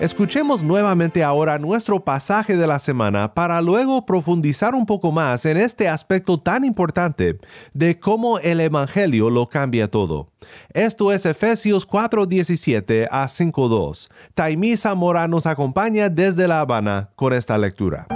Escuchemos 0.00 0.62
nuevamente 0.62 1.24
ahora 1.24 1.58
nuestro 1.58 2.04
pasaje 2.04 2.56
de 2.56 2.68
la 2.68 2.78
semana 2.78 3.34
para 3.34 3.60
luego 3.60 4.06
profundizar 4.06 4.76
un 4.76 4.86
poco 4.86 5.10
más 5.10 5.44
en 5.44 5.56
este 5.56 5.88
aspecto 5.88 6.38
tan 6.38 6.64
importante 6.64 7.40
de 7.74 7.98
cómo 7.98 8.38
el 8.38 8.60
Evangelio 8.60 9.28
lo 9.28 9.48
cambia 9.48 9.90
todo. 9.90 10.30
Esto 10.72 11.10
es 11.10 11.26
Efesios 11.26 11.84
4:17 11.84 13.08
a 13.10 13.26
5:2. 13.26 14.08
Taimisa 14.34 14.94
Mora 14.94 15.26
nos 15.26 15.46
acompaña 15.46 16.08
desde 16.08 16.46
La 16.46 16.60
Habana 16.60 17.10
con 17.16 17.32
esta 17.32 17.58
lectura. 17.58 18.06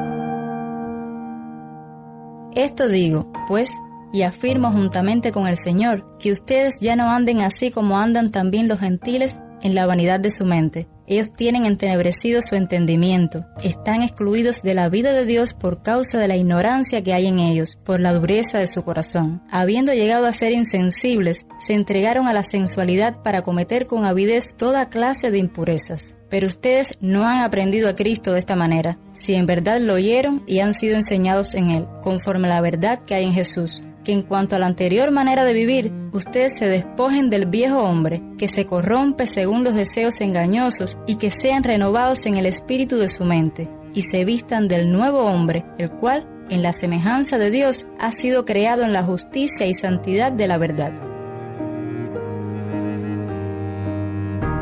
Esto 2.55 2.87
digo, 2.87 3.33
pues, 3.49 3.73
y 4.13 4.23
afirmo 4.23 4.71
juntamente 4.71 5.33
con 5.33 5.49
el 5.49 5.57
Señor, 5.57 6.17
que 6.21 6.31
ustedes 6.31 6.79
ya 6.79 6.95
no 6.95 7.11
anden 7.11 7.41
así 7.41 7.73
como 7.73 7.99
andan 7.99 8.31
también 8.31 8.69
los 8.69 8.79
gentiles 8.79 9.37
en 9.63 9.75
la 9.75 9.87
vanidad 9.87 10.21
de 10.21 10.31
su 10.31 10.45
mente 10.45 10.87
ellos 11.13 11.33
tienen 11.35 11.65
entenebrecido 11.65 12.43
su 12.43 12.55
entendimiento, 12.55 13.47
están 13.63 14.03
excluidos 14.03 14.63
de 14.63 14.75
la 14.75 14.89
vida 14.89 15.13
de 15.13 15.25
Dios 15.25 15.55
por 15.55 15.83
causa 15.83 16.19
de 16.19 16.29
la 16.29 16.37
ignorancia 16.37 17.03
que 17.03 17.13
hay 17.13 17.27
en 17.27 17.39
ellos, 17.39 17.79
por 17.85 18.01
la 18.01 18.13
dureza 18.13 18.59
de 18.59 18.67
su 18.67 18.83
corazón. 18.83 19.43
Habiendo 19.51 19.93
llegado 19.93 20.27
a 20.27 20.33
ser 20.33 20.53
insensibles, 20.53 21.47
se 21.61 21.75
entregaron 21.75 22.29
a 22.29 22.33
la 22.33 22.43
sensualidad 22.43 23.23
para 23.23 23.43
cometer 23.43 23.87
con 23.87 24.05
avidez 24.05 24.55
toda 24.57 24.89
clase 24.89 25.31
de 25.31 25.39
impurezas. 25.39 26.17
Pero 26.29 26.47
ustedes 26.47 26.97
no 27.01 27.27
han 27.27 27.41
aprendido 27.41 27.89
a 27.89 27.95
Cristo 27.95 28.33
de 28.33 28.39
esta 28.39 28.57
manera, 28.57 28.99
si 29.13 29.35
en 29.35 29.47
verdad 29.47 29.81
lo 29.81 29.95
oyeron 29.95 30.43
y 30.47 30.61
han 30.61 30.73
sido 30.73 30.97
enseñados 30.97 31.55
en 31.55 31.71
Él, 31.71 31.87
conforme 32.03 32.49
a 32.49 32.55
la 32.55 32.61
verdad 32.63 33.01
que 33.05 33.15
hay 33.15 33.27
en 33.27 33.35
Jesús 33.35 33.83
que 34.05 34.13
en 34.13 34.23
cuanto 34.23 34.57
a 34.57 34.59
la 34.59 34.67
anterior 34.67 35.11
manera 35.11 35.45
de 35.45 35.53
vivir, 35.53 35.93
ustedes 36.13 36.57
se 36.57 36.67
despojen 36.67 37.31
del 37.31 37.47
viejo 37.47 37.79
hombre, 37.79 38.23
que 38.39 38.49
se 38.49 38.65
corrompe 38.67 39.27
según 39.27 39.65
los 39.65 39.75
deseos 39.75 40.21
engañosos, 40.21 40.99
y 41.07 41.17
que 41.17 41.31
sean 41.31 41.63
renovados 41.63 42.27
en 42.27 42.37
el 42.37 42.47
espíritu 42.47 42.97
de 42.97 43.09
su 43.09 43.25
mente, 43.25 43.69
y 43.95 44.03
se 44.03 44.25
vistan 44.25 44.69
del 44.69 44.91
nuevo 44.91 45.21
hombre, 45.21 45.65
el 45.79 45.91
cual, 45.91 46.29
en 46.51 46.63
la 46.63 46.73
semejanza 46.73 47.39
de 47.39 47.51
Dios, 47.51 47.87
ha 47.99 48.13
sido 48.13 48.45
creado 48.45 48.83
en 48.83 48.93
la 48.93 49.03
justicia 49.03 49.67
y 49.67 49.75
santidad 49.75 50.33
de 50.33 50.49
la 50.49 50.59
verdad. 50.59 50.93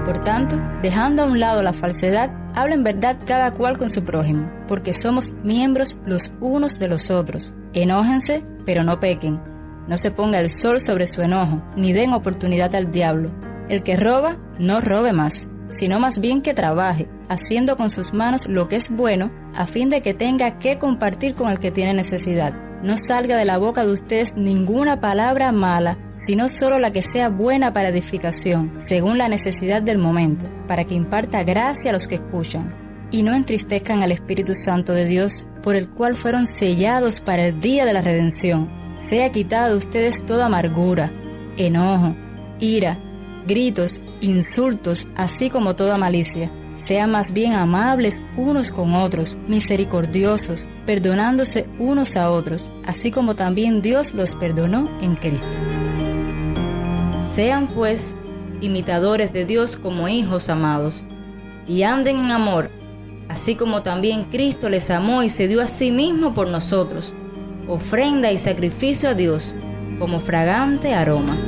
Por 0.04 0.18
tanto, 0.25 0.61
dejando 0.82 1.23
a 1.23 1.26
un 1.26 1.38
lado 1.38 1.62
la 1.62 1.73
falsedad, 1.73 2.32
hablen 2.54 2.82
verdad 2.82 3.16
cada 3.25 3.54
cual 3.54 3.78
con 3.78 3.88
su 3.88 4.02
prójimo, 4.02 4.50
porque 4.66 4.92
somos 4.92 5.35
miembros 5.44 5.99
los 6.04 6.32
unos 6.40 6.80
de 6.80 6.88
los 6.88 7.11
otros. 7.11 7.54
Enójense, 7.73 8.43
pero 8.65 8.85
no 8.85 9.00
pequen. 9.00 9.41
No 9.89 9.99
se 9.99 10.11
ponga 10.11 10.41
el 10.41 10.50
sol 10.50 10.81
sobre 10.81 11.07
su 11.07 11.23
enojo, 11.23 11.62
ni 11.77 11.93
den 11.93 12.12
oportunidad 12.12 12.75
al 12.75 12.93
diablo. 12.93 13.31
El 13.69 13.83
que 13.83 13.97
roba, 13.97 14.37
no 14.59 14.81
robe 14.81 15.12
más, 15.12 15.49
sino 15.69 16.00
más 16.00 16.21
bien 16.21 16.43
que 16.43 16.55
trabaje, 16.55 17.09
haciendo 17.29 17.77
con 17.77 17.91
sus 17.91 18.12
manos 18.12 18.47
lo 18.47 18.69
que 18.69 18.77
es 18.77 18.91
bueno, 18.91 19.31
a 19.55 19.67
fin 19.67 19.91
de 19.91 20.00
que 20.00 20.15
tenga 20.15 20.59
que 20.59 20.79
compartir 20.79 21.35
con 21.35 21.50
el 21.50 21.59
que 21.59 21.71
tiene 21.71 21.95
necesidad 21.95 22.55
no 22.83 22.97
salga 22.97 23.37
de 23.37 23.45
la 23.45 23.59
boca 23.59 23.85
de 23.85 23.93
ustedes 23.93 24.35
ninguna 24.37 25.00
palabra 25.00 25.53
mala, 25.53 25.99
sino 26.17 26.49
solo 26.49 26.79
la 26.79 26.93
que 26.93 27.03
sea 27.03 27.29
buena 27.29 27.73
para 27.73 27.91
edificación, 27.91 28.77
según 28.79 29.19
la 29.19 29.29
necesidad 29.29 29.83
del 29.83 29.99
momento, 29.99 30.47
para 30.67 30.85
que 30.85 30.95
imparta 30.95 31.43
gracia 31.45 31.91
a 31.91 31.95
los 31.95 32.09
que 32.09 32.17
escuchan. 32.17 32.71
Y 33.11 33.23
no 33.23 33.35
entristezcan 33.35 34.03
al 34.03 34.12
Espíritu 34.12 34.55
Santo 34.55 34.93
de 34.93 35.05
Dios, 35.05 35.47
por 35.62 35.76
el 35.76 35.88
cual 35.88 36.17
fueron 36.17 36.47
sellados 36.47 37.21
para 37.21 37.47
el 37.47 37.61
día 37.61 37.85
de 37.85 37.93
la 37.93 38.00
redención. 38.00 38.69
Sea 38.99 39.33
quitado 39.33 39.71
de 39.71 39.76
ustedes 39.76 40.25
toda 40.26 40.47
amargura, 40.47 41.12
enojo, 41.57 42.14
ira, 42.59 42.99
gritos, 43.47 44.00
insultos, 44.21 45.07
así 45.17 45.50
como 45.50 45.75
toda 45.76 45.99
malicia. 45.99 46.50
Sean 46.76 47.11
más 47.11 47.33
bien 47.33 47.52
amables 47.52 48.23
unos 48.37 48.73
con 48.73 48.95
otros, 48.95 49.37
misericordiosos, 49.47 50.67
perdonándose 50.87 51.69
unos 51.79 52.17
a 52.17 52.31
otros, 52.31 52.71
así 52.87 53.11
como 53.11 53.37
también 53.37 53.83
Dios 53.83 54.14
los 54.14 54.35
perdonó 54.35 54.90
en 55.02 55.17
Cristo. 55.17 55.47
Sean 57.26 57.69
pues 57.69 58.14
imitadores 58.61 59.33
de 59.33 59.45
Dios 59.45 59.76
como 59.76 60.09
hijos 60.09 60.49
amados, 60.49 61.05
y 61.67 61.83
anden 61.83 62.19
en 62.19 62.31
amor, 62.31 62.71
así 63.30 63.54
como 63.54 63.82
también 63.82 64.25
Cristo 64.25 64.68
les 64.68 64.90
amó 64.90 65.22
y 65.22 65.28
se 65.28 65.46
dio 65.46 65.62
a 65.62 65.68
sí 65.68 65.92
mismo 65.92 66.34
por 66.34 66.49
nosotros, 66.49 67.14
ofrenda 67.68 68.32
y 68.32 68.37
sacrificio 68.37 69.08
a 69.08 69.14
Dios 69.14 69.54
como 70.00 70.18
fragante 70.18 70.94
aroma. 70.94 71.38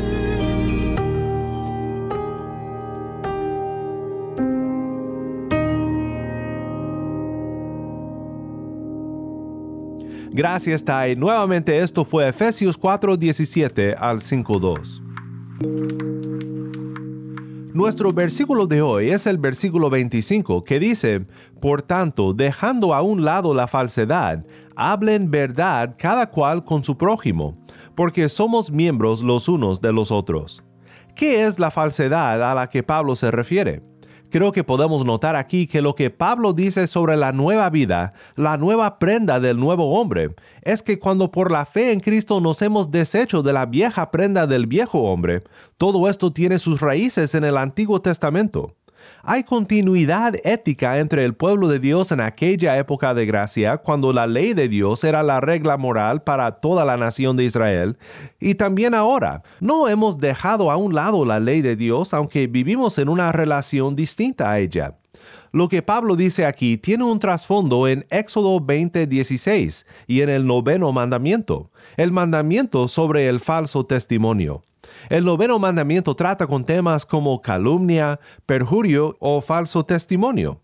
Gracias, 10.30 10.84
Tai. 10.84 11.16
Nuevamente 11.16 11.80
esto 11.80 12.04
fue 12.04 12.28
Efesios 12.28 12.78
4:17 12.78 13.94
al 13.98 14.20
5:2. 14.20 15.02
Nuestro 17.74 18.12
versículo 18.12 18.66
de 18.66 18.82
hoy 18.82 19.10
es 19.10 19.26
el 19.26 19.38
versículo 19.38 19.88
25 19.88 20.62
que 20.62 20.78
dice, 20.78 21.24
Por 21.58 21.80
tanto, 21.80 22.34
dejando 22.34 22.92
a 22.92 23.00
un 23.00 23.24
lado 23.24 23.54
la 23.54 23.66
falsedad, 23.66 24.44
hablen 24.76 25.30
verdad 25.30 25.94
cada 25.98 26.28
cual 26.28 26.66
con 26.66 26.84
su 26.84 26.98
prójimo, 26.98 27.54
porque 27.94 28.28
somos 28.28 28.70
miembros 28.70 29.22
los 29.22 29.48
unos 29.48 29.80
de 29.80 29.94
los 29.94 30.10
otros. 30.10 30.62
¿Qué 31.16 31.46
es 31.46 31.58
la 31.58 31.70
falsedad 31.70 32.42
a 32.50 32.54
la 32.54 32.68
que 32.68 32.82
Pablo 32.82 33.16
se 33.16 33.30
refiere? 33.30 33.82
Creo 34.32 34.50
que 34.50 34.64
podemos 34.64 35.04
notar 35.04 35.36
aquí 35.36 35.66
que 35.66 35.82
lo 35.82 35.94
que 35.94 36.08
Pablo 36.08 36.54
dice 36.54 36.86
sobre 36.86 37.18
la 37.18 37.32
nueva 37.32 37.68
vida, 37.68 38.14
la 38.34 38.56
nueva 38.56 38.98
prenda 38.98 39.40
del 39.40 39.60
nuevo 39.60 40.00
hombre, 40.00 40.34
es 40.62 40.82
que 40.82 40.98
cuando 40.98 41.30
por 41.30 41.52
la 41.52 41.66
fe 41.66 41.92
en 41.92 42.00
Cristo 42.00 42.40
nos 42.40 42.62
hemos 42.62 42.90
deshecho 42.90 43.42
de 43.42 43.52
la 43.52 43.66
vieja 43.66 44.10
prenda 44.10 44.46
del 44.46 44.66
viejo 44.66 45.02
hombre, 45.02 45.42
todo 45.76 46.08
esto 46.08 46.32
tiene 46.32 46.58
sus 46.58 46.80
raíces 46.80 47.34
en 47.34 47.44
el 47.44 47.58
Antiguo 47.58 48.00
Testamento. 48.00 48.74
Hay 49.24 49.44
continuidad 49.44 50.34
ética 50.42 50.98
entre 50.98 51.24
el 51.24 51.34
pueblo 51.34 51.68
de 51.68 51.78
Dios 51.78 52.10
en 52.10 52.20
aquella 52.20 52.76
época 52.76 53.14
de 53.14 53.24
gracia, 53.24 53.78
cuando 53.78 54.12
la 54.12 54.26
ley 54.26 54.52
de 54.52 54.68
Dios 54.68 55.04
era 55.04 55.22
la 55.22 55.40
regla 55.40 55.76
moral 55.76 56.22
para 56.24 56.50
toda 56.60 56.84
la 56.84 56.96
nación 56.96 57.36
de 57.36 57.44
Israel, 57.44 57.96
y 58.40 58.56
también 58.56 58.94
ahora. 58.94 59.44
No 59.60 59.88
hemos 59.88 60.18
dejado 60.18 60.72
a 60.72 60.76
un 60.76 60.94
lado 60.94 61.24
la 61.24 61.38
ley 61.38 61.62
de 61.62 61.76
Dios, 61.76 62.14
aunque 62.14 62.48
vivimos 62.48 62.98
en 62.98 63.08
una 63.08 63.30
relación 63.30 63.94
distinta 63.94 64.50
a 64.50 64.58
ella. 64.58 64.96
Lo 65.52 65.68
que 65.68 65.82
Pablo 65.82 66.16
dice 66.16 66.46
aquí 66.46 66.78
tiene 66.78 67.04
un 67.04 67.18
trasfondo 67.18 67.86
en 67.86 68.06
Éxodo 68.10 68.58
20:16 68.60 69.86
y 70.06 70.22
en 70.22 70.28
el 70.28 70.46
noveno 70.46 70.92
mandamiento, 70.92 71.70
el 71.96 72.12
mandamiento 72.12 72.88
sobre 72.88 73.28
el 73.28 73.40
falso 73.40 73.84
testimonio. 73.84 74.62
El 75.08 75.24
noveno 75.24 75.58
mandamiento 75.58 76.14
trata 76.14 76.46
con 76.46 76.64
temas 76.64 77.06
como 77.06 77.40
calumnia, 77.40 78.18
perjurio 78.46 79.16
o 79.20 79.40
falso 79.40 79.84
testimonio. 79.84 80.60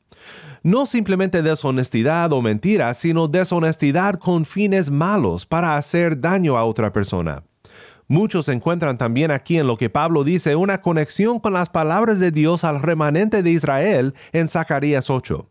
No 0.62 0.86
simplemente 0.86 1.42
deshonestidad 1.42 2.32
o 2.32 2.42
mentira, 2.42 2.92
sino 2.94 3.28
deshonestidad 3.28 4.14
con 4.14 4.44
fines 4.44 4.90
malos 4.90 5.46
para 5.46 5.76
hacer 5.76 6.20
daño 6.20 6.56
a 6.56 6.64
otra 6.64 6.92
persona. 6.92 7.44
Muchos 8.10 8.48
encuentran 8.48 8.96
también 8.96 9.30
aquí 9.30 9.58
en 9.58 9.66
lo 9.66 9.76
que 9.76 9.90
Pablo 9.90 10.24
dice 10.24 10.56
una 10.56 10.80
conexión 10.80 11.40
con 11.40 11.52
las 11.52 11.68
palabras 11.68 12.18
de 12.18 12.30
Dios 12.30 12.64
al 12.64 12.80
remanente 12.80 13.42
de 13.42 13.50
Israel 13.50 14.14
en 14.32 14.48
Zacarías 14.48 15.10
8. 15.10 15.46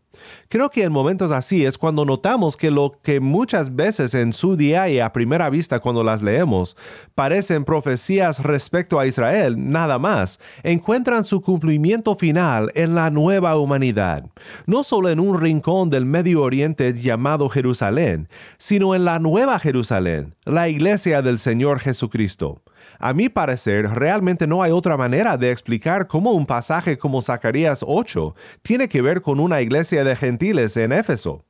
Creo 0.48 0.70
que 0.70 0.84
en 0.84 0.92
momentos 0.92 1.30
así 1.30 1.64
es 1.64 1.78
cuando 1.78 2.04
notamos 2.04 2.56
que 2.56 2.70
lo 2.70 2.98
que 3.02 3.20
muchas 3.20 3.74
veces 3.74 4.14
en 4.14 4.32
su 4.32 4.56
día 4.56 4.88
y 4.88 5.00
a 5.00 5.12
primera 5.12 5.50
vista 5.50 5.80
cuando 5.80 6.04
las 6.04 6.22
leemos 6.22 6.76
parecen 7.14 7.64
profecías 7.64 8.42
respecto 8.42 8.98
a 8.98 9.06
Israel, 9.06 9.56
nada 9.58 9.98
más, 9.98 10.40
encuentran 10.62 11.24
su 11.24 11.40
cumplimiento 11.40 12.16
final 12.16 12.70
en 12.74 12.94
la 12.94 13.10
nueva 13.10 13.56
humanidad, 13.56 14.24
no 14.66 14.84
solo 14.84 15.10
en 15.10 15.20
un 15.20 15.40
rincón 15.40 15.90
del 15.90 16.04
Medio 16.04 16.42
Oriente 16.42 16.94
llamado 16.94 17.48
Jerusalén, 17.48 18.28
sino 18.58 18.94
en 18.94 19.04
la 19.04 19.18
nueva 19.18 19.58
Jerusalén, 19.58 20.34
la 20.44 20.68
iglesia 20.68 21.22
del 21.22 21.38
Señor 21.38 21.80
Jesucristo. 21.80 22.62
A 22.98 23.12
mi 23.12 23.28
parecer, 23.28 23.88
realmente 23.90 24.46
no 24.46 24.62
hay 24.62 24.72
otra 24.72 24.96
manera 24.96 25.36
de 25.36 25.50
explicar 25.50 26.06
cómo 26.06 26.32
un 26.32 26.46
pasaje 26.46 26.98
como 26.98 27.22
Zacarías 27.22 27.84
8 27.86 28.34
tiene 28.62 28.88
que 28.88 29.02
ver 29.02 29.22
con 29.22 29.40
una 29.40 29.60
iglesia 29.60 30.04
de 30.04 30.16
gentiles 30.16 30.76
en 30.76 30.92
Éfeso. 30.92 31.44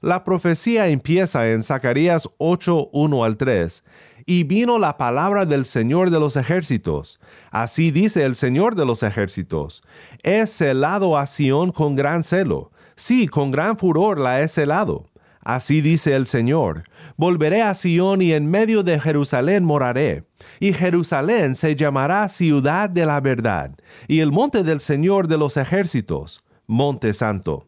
La 0.00 0.24
profecía 0.24 0.88
empieza 0.88 1.50
en 1.50 1.62
Zacarías 1.62 2.28
8, 2.38 2.88
1 2.92 3.24
al 3.24 3.36
3. 3.36 3.84
Y 4.24 4.44
vino 4.44 4.78
la 4.78 4.96
palabra 4.96 5.44
del 5.44 5.66
Señor 5.66 6.10
de 6.10 6.18
los 6.18 6.36
ejércitos. 6.36 7.20
Así 7.50 7.90
dice 7.90 8.24
el 8.24 8.34
Señor 8.34 8.76
de 8.76 8.86
los 8.86 9.02
ejércitos. 9.02 9.82
He 10.22 10.46
celado 10.46 11.18
a 11.18 11.26
Sión 11.26 11.70
con 11.72 11.96
gran 11.96 12.22
celo. 12.22 12.70
Sí, 12.96 13.28
con 13.28 13.50
gran 13.50 13.76
furor 13.76 14.18
la 14.18 14.40
he 14.40 14.48
celado. 14.48 15.09
Así 15.42 15.80
dice 15.80 16.14
el 16.14 16.26
Señor, 16.26 16.84
volveré 17.16 17.62
a 17.62 17.74
Sión 17.74 18.20
y 18.20 18.32
en 18.32 18.46
medio 18.46 18.82
de 18.82 19.00
Jerusalén 19.00 19.64
moraré, 19.64 20.24
y 20.58 20.74
Jerusalén 20.74 21.54
se 21.54 21.74
llamará 21.76 22.28
ciudad 22.28 22.90
de 22.90 23.06
la 23.06 23.20
verdad, 23.20 23.74
y 24.06 24.20
el 24.20 24.32
monte 24.32 24.62
del 24.62 24.80
Señor 24.80 25.28
de 25.28 25.38
los 25.38 25.56
ejércitos, 25.56 26.44
monte 26.66 27.14
santo. 27.14 27.66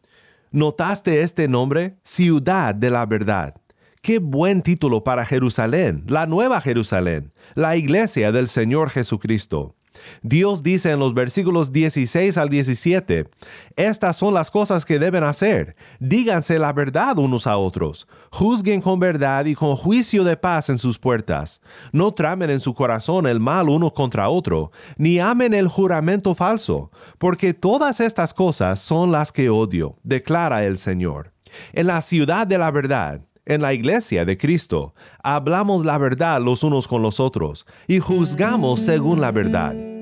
¿Notaste 0.51 1.21
este 1.21 1.47
nombre? 1.47 1.97
Ciudad 2.03 2.75
de 2.75 2.91
la 2.91 3.07
verdad. 3.07 3.55
Qué 4.03 4.19
buen 4.19 4.61
título 4.61 5.03
para 5.03 5.25
Jerusalén, 5.25 6.03
la 6.07 6.27
nueva 6.27 6.61
Jerusalén, 6.61 7.31
la 7.55 7.75
iglesia 7.75 8.31
del 8.31 8.47
Señor 8.47 8.91
Jesucristo. 8.91 9.75
Dios 10.21 10.63
dice 10.63 10.91
en 10.91 10.99
los 10.99 11.13
versículos 11.13 11.71
16 11.71 12.37
al 12.37 12.49
17, 12.49 13.29
Estas 13.75 14.17
son 14.17 14.33
las 14.33 14.51
cosas 14.51 14.85
que 14.85 14.99
deben 14.99 15.23
hacer. 15.23 15.75
Díganse 15.99 16.59
la 16.59 16.73
verdad 16.73 17.17
unos 17.17 17.47
a 17.47 17.57
otros. 17.57 18.07
Juzguen 18.31 18.81
con 18.81 18.99
verdad 18.99 19.45
y 19.45 19.55
con 19.55 19.75
juicio 19.75 20.23
de 20.23 20.37
paz 20.37 20.69
en 20.69 20.77
sus 20.77 20.97
puertas. 20.99 21.61
No 21.91 22.13
tramen 22.13 22.49
en 22.49 22.59
su 22.59 22.73
corazón 22.73 23.27
el 23.27 23.39
mal 23.39 23.69
uno 23.69 23.93
contra 23.93 24.29
otro, 24.29 24.71
ni 24.97 25.19
amen 25.19 25.53
el 25.53 25.67
juramento 25.67 26.35
falso, 26.35 26.91
porque 27.17 27.53
todas 27.53 27.99
estas 27.99 28.33
cosas 28.33 28.79
son 28.79 29.11
las 29.11 29.31
que 29.31 29.49
odio, 29.49 29.95
declara 30.03 30.65
el 30.65 30.77
Señor. 30.77 31.31
En 31.73 31.87
la 31.87 32.01
ciudad 32.01 32.47
de 32.47 32.57
la 32.57 32.71
verdad, 32.71 33.21
en 33.45 33.61
la 33.61 33.73
iglesia 33.73 34.25
de 34.25 34.37
Cristo, 34.37 34.93
hablamos 35.21 35.85
la 35.85 35.97
verdad 35.97 36.41
los 36.41 36.63
unos 36.63 36.87
con 36.87 37.01
los 37.01 37.19
otros 37.19 37.65
y 37.87 37.99
juzgamos 37.99 38.79
según 38.79 39.19
la 39.21 39.31
verdad. 39.31 39.92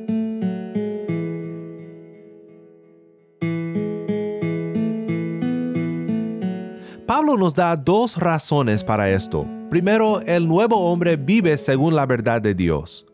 Pablo 7.32 7.46
nos 7.46 7.54
da 7.54 7.78
dos 7.78 8.17
razones 8.17 8.84
para 8.84 9.10
esto. 9.10 9.48
Primero, 9.70 10.20
el 10.20 10.46
nuevo 10.46 10.91
hombre 10.91 11.15
vive 11.15 11.58
según 11.58 11.96
la 11.96 12.06
verdad 12.06 12.41
de 12.41 12.54
Dios. 12.54 13.06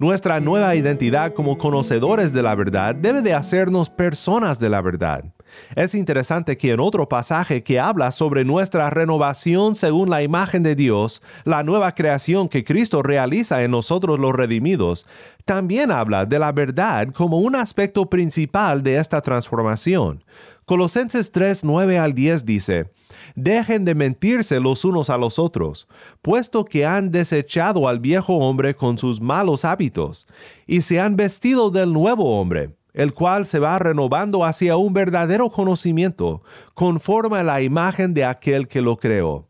Nuestra 0.00 0.40
nueva 0.40 0.74
identidad 0.74 1.32
como 1.32 1.56
conocedores 1.56 2.32
de 2.32 2.42
la 2.42 2.56
verdad 2.56 2.92
debe 2.92 3.22
de 3.22 3.34
hacernos 3.34 3.88
personas 3.88 4.58
de 4.58 4.68
la 4.68 4.82
verdad. 4.82 5.22
Es 5.74 5.94
interesante 5.94 6.56
que 6.56 6.72
en 6.72 6.80
otro 6.80 7.08
pasaje 7.08 7.62
que 7.62 7.80
habla 7.80 8.12
sobre 8.12 8.44
nuestra 8.44 8.90
renovación 8.90 9.74
según 9.74 10.10
la 10.10 10.22
imagen 10.22 10.62
de 10.62 10.74
Dios, 10.74 11.22
la 11.44 11.62
nueva 11.62 11.94
creación 11.94 12.48
que 12.48 12.64
Cristo 12.64 13.02
realiza 13.02 13.62
en 13.62 13.70
nosotros 13.70 14.18
los 14.18 14.32
redimidos, 14.32 15.06
también 15.44 15.90
habla 15.90 16.24
de 16.24 16.38
la 16.38 16.52
verdad 16.52 17.08
como 17.12 17.38
un 17.38 17.56
aspecto 17.56 18.08
principal 18.08 18.82
de 18.82 18.96
esta 18.96 19.20
transformación. 19.20 20.24
Colosenses 20.64 21.32
3, 21.32 21.64
9 21.64 21.98
al 21.98 22.14
10 22.14 22.46
dice, 22.46 22.90
Dejen 23.34 23.84
de 23.84 23.94
mentirse 23.94 24.60
los 24.60 24.84
unos 24.84 25.10
a 25.10 25.18
los 25.18 25.38
otros, 25.38 25.88
puesto 26.22 26.64
que 26.64 26.86
han 26.86 27.10
desechado 27.10 27.88
al 27.88 27.98
viejo 27.98 28.36
hombre 28.36 28.74
con 28.74 28.96
sus 28.96 29.20
malos 29.20 29.64
hábitos, 29.64 30.26
y 30.66 30.82
se 30.82 31.00
han 31.00 31.16
vestido 31.16 31.70
del 31.70 31.92
nuevo 31.92 32.38
hombre, 32.40 32.76
el 32.94 33.14
cual 33.14 33.46
se 33.46 33.58
va 33.58 33.78
renovando 33.78 34.44
hacia 34.44 34.76
un 34.76 34.92
verdadero 34.92 35.50
conocimiento, 35.50 36.42
conforme 36.74 37.38
a 37.38 37.42
la 37.42 37.62
imagen 37.62 38.14
de 38.14 38.24
aquel 38.24 38.68
que 38.68 38.82
lo 38.82 38.96
creó. 38.98 39.48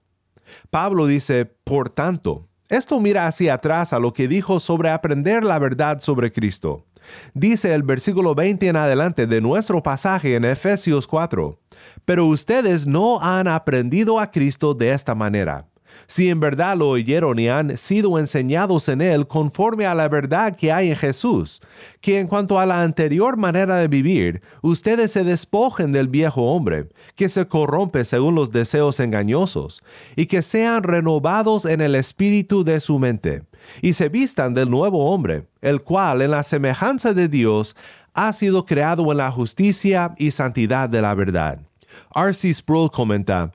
Pablo 0.71 1.07
dice, 1.07 1.47
por 1.47 1.91
tanto, 1.91 2.49
esto 2.69 3.01
mira 3.01 3.27
hacia 3.27 3.55
atrás 3.55 3.93
a 3.93 3.99
lo 3.99 4.13
que 4.13 4.29
dijo 4.29 4.61
sobre 4.61 4.91
aprender 4.91 5.45
la 5.45 5.59
verdad 5.59 6.01
sobre 6.01 6.33
Cristo. 6.33 6.87
Dice 7.35 7.75
el 7.75 7.83
versículo 7.83 8.35
20 8.35 8.69
en 8.69 8.77
adelante 8.77 9.27
de 9.27 9.41
nuestro 9.41 9.83
pasaje 9.83 10.37
en 10.37 10.45
Efesios 10.45 11.07
4, 11.07 11.59
pero 12.05 12.27
ustedes 12.27 12.87
no 12.87 13.21
han 13.21 13.49
aprendido 13.49 14.21
a 14.21 14.31
Cristo 14.31 14.75
de 14.75 14.93
esta 14.93 15.15
manera 15.15 15.72
si 16.07 16.29
en 16.29 16.41
verdad 16.41 16.77
lo 16.77 16.89
oyeron 16.91 17.39
y 17.39 17.49
han 17.49 17.77
sido 17.77 18.19
enseñados 18.19 18.89
en 18.89 19.01
él 19.01 19.27
conforme 19.27 19.87
a 19.87 19.95
la 19.95 20.09
verdad 20.09 20.57
que 20.57 20.73
hay 20.73 20.91
en 20.91 20.97
Jesús, 20.97 21.61
que 22.01 22.19
en 22.19 22.27
cuanto 22.27 22.59
a 22.59 22.67
la 22.67 22.83
anterior 22.83 23.37
manera 23.37 23.77
de 23.77 23.89
vivir, 23.89 24.43
ustedes 24.61 25.13
se 25.13 25.25
despojen 25.25 25.93
del 25.93 26.09
viejo 26.09 26.43
hombre, 26.43 26.89
que 27.15 27.29
se 27.29 27.47
corrompe 27.47 28.05
según 28.05 28.35
los 28.35 28.51
deseos 28.51 29.01
engañosos, 29.01 29.83
y 30.17 30.27
que 30.27 30.43
sean 30.43 30.83
renovados 30.83 31.65
en 31.65 31.81
el 31.81 31.95
espíritu 31.95 32.65
de 32.65 32.81
su 32.81 32.99
mente, 32.99 33.43
y 33.81 33.93
se 33.93 34.09
vistan 34.09 34.55
del 34.55 34.71
nuevo 34.71 35.11
hombre, 35.11 35.47
el 35.61 35.83
cual 35.83 36.23
en 36.23 36.33
la 36.33 36.43
semejanza 36.43 37.15
de 37.15 37.29
Dios 37.29 37.77
ha 38.15 38.33
sido 38.33 38.67
creado 38.67 39.11
en 39.11 39.19
la 39.19 39.31
justicia 39.31 40.15
y 40.19 40.31
santidad 40.31 40.89
de 40.89 41.03
la 41.03 41.15
verdad. 41.15 41.61
R.C. 42.15 42.53
Sproul 42.53 42.91
comenta, 42.91 43.53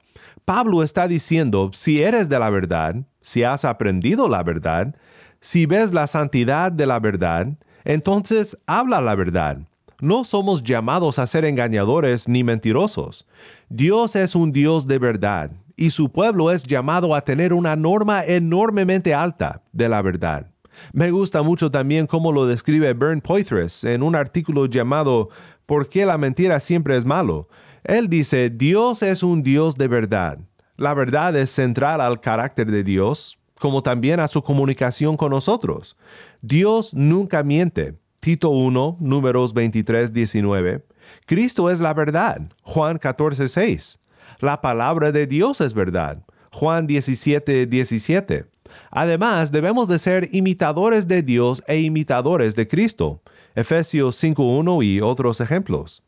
Pablo 0.48 0.82
está 0.82 1.10
diciendo, 1.10 1.72
si 1.74 2.02
eres 2.02 2.30
de 2.30 2.40
la 2.40 2.50
verdad, 2.50 2.96
si 3.20 3.44
has 3.44 3.66
aprendido 3.66 4.30
la 4.30 4.44
verdad, 4.44 4.96
si 5.42 5.66
ves 5.66 5.92
la 5.92 6.08
santidad 6.08 6.72
de 6.72 6.86
la 6.86 7.02
verdad, 7.02 7.58
entonces 7.84 8.58
habla 8.66 9.02
la 9.02 9.14
verdad. 9.16 9.58
No 10.00 10.24
somos 10.24 10.64
llamados 10.64 11.20
a 11.20 11.28
ser 11.28 11.44
engañadores 11.44 12.30
ni 12.30 12.46
mentirosos. 12.46 13.28
Dios 13.68 14.16
es 14.16 14.36
un 14.36 14.54
Dios 14.54 14.88
de 14.88 15.00
verdad 15.00 15.52
y 15.76 15.90
su 15.90 16.14
pueblo 16.14 16.50
es 16.50 16.64
llamado 16.64 17.14
a 17.14 17.26
tener 17.26 17.52
una 17.52 17.76
norma 17.76 18.24
enormemente 18.24 19.14
alta 19.14 19.64
de 19.74 19.90
la 19.90 20.02
verdad. 20.02 20.48
Me 20.94 21.12
gusta 21.12 21.42
mucho 21.42 21.72
también 21.72 22.08
cómo 22.08 22.32
lo 22.32 22.46
describe 22.46 22.94
Bern 22.94 23.20
Poitras 23.20 23.84
en 23.84 24.02
un 24.02 24.16
artículo 24.16 24.68
llamado 24.68 25.28
¿Por 25.66 25.90
qué 25.90 26.06
la 26.06 26.18
mentira 26.18 26.62
siempre 26.62 26.96
es 26.96 27.04
malo? 27.04 27.50
Él 27.84 28.10
dice, 28.10 28.50
Dios 28.50 29.04
es 29.04 29.24
un 29.24 29.44
Dios 29.44 29.76
de 29.76 29.88
verdad. 29.88 30.40
La 30.76 30.94
verdad 30.94 31.36
es 31.36 31.50
central 31.50 32.02
al 32.02 32.20
carácter 32.20 32.70
de 32.70 32.84
Dios, 32.84 33.38
como 33.60 33.82
también 33.82 34.20
a 34.20 34.28
su 34.28 34.42
comunicación 34.44 35.18
con 35.18 35.32
nosotros. 35.32 35.98
Dios 36.42 36.94
nunca 36.94 37.44
miente. 37.44 37.96
Tito 38.20 38.50
1, 38.50 38.98
números 39.00 39.54
23, 39.54 40.13
19. 40.13 40.86
Cristo 41.26 41.70
es 41.70 41.80
la 41.80 41.94
verdad. 41.94 42.42
Juan 42.62 42.98
14, 42.98 43.48
6. 43.48 44.00
La 44.40 44.62
palabra 44.62 45.12
de 45.12 45.26
Dios 45.26 45.62
es 45.62 45.74
verdad. 45.74 46.24
Juan 46.52 46.88
17, 46.88 47.66
17. 47.66 48.46
Además, 48.92 49.52
debemos 49.52 49.88
de 49.88 50.00
ser 50.00 50.30
imitadores 50.32 51.08
de 51.08 51.24
Dios 51.24 51.63
e 51.68 51.80
imitadores 51.80 52.56
de 52.56 52.68
Cristo. 52.68 53.22
Efesios 53.56 54.22
5.1 54.22 54.86
y 54.86 55.02
otros 55.02 55.42
ejemplos. 55.42 56.04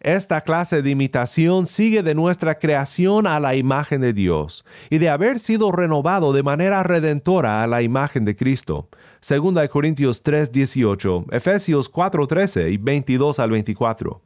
Esta 0.00 0.40
clase 0.40 0.82
de 0.82 0.90
imitación 0.90 1.66
sigue 1.66 2.02
de 2.02 2.14
nuestra 2.14 2.58
creación 2.58 3.26
a 3.26 3.40
la 3.40 3.54
imagen 3.54 4.00
de 4.00 4.12
Dios 4.12 4.64
y 4.90 4.98
de 4.98 5.08
haber 5.08 5.38
sido 5.38 5.72
renovado 5.72 6.32
de 6.32 6.42
manera 6.42 6.82
redentora 6.82 7.62
a 7.62 7.66
la 7.66 7.82
imagen 7.82 8.24
de 8.24 8.36
Cristo. 8.36 8.88
2 9.20 9.68
Corintios 9.68 10.22
3:18, 10.22 11.26
Efesios 11.30 11.88
4:13 11.90 12.70
y 12.72 12.76
22 12.76 13.38
al 13.38 13.50
24. 13.50 14.22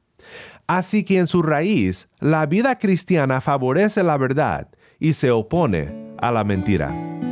Así 0.67 1.05
que 1.05 1.19
en 1.19 1.27
su 1.27 1.43
raíz, 1.43 2.09
la 2.19 2.47
vida 2.47 2.79
cristiana 2.79 3.41
favorece 3.41 4.03
la 4.03 4.17
verdad 4.17 4.69
y 4.99 5.13
se 5.13 5.31
opone 5.31 6.15
a 6.19 6.33
la 6.33 6.43
mentira. 6.43 7.26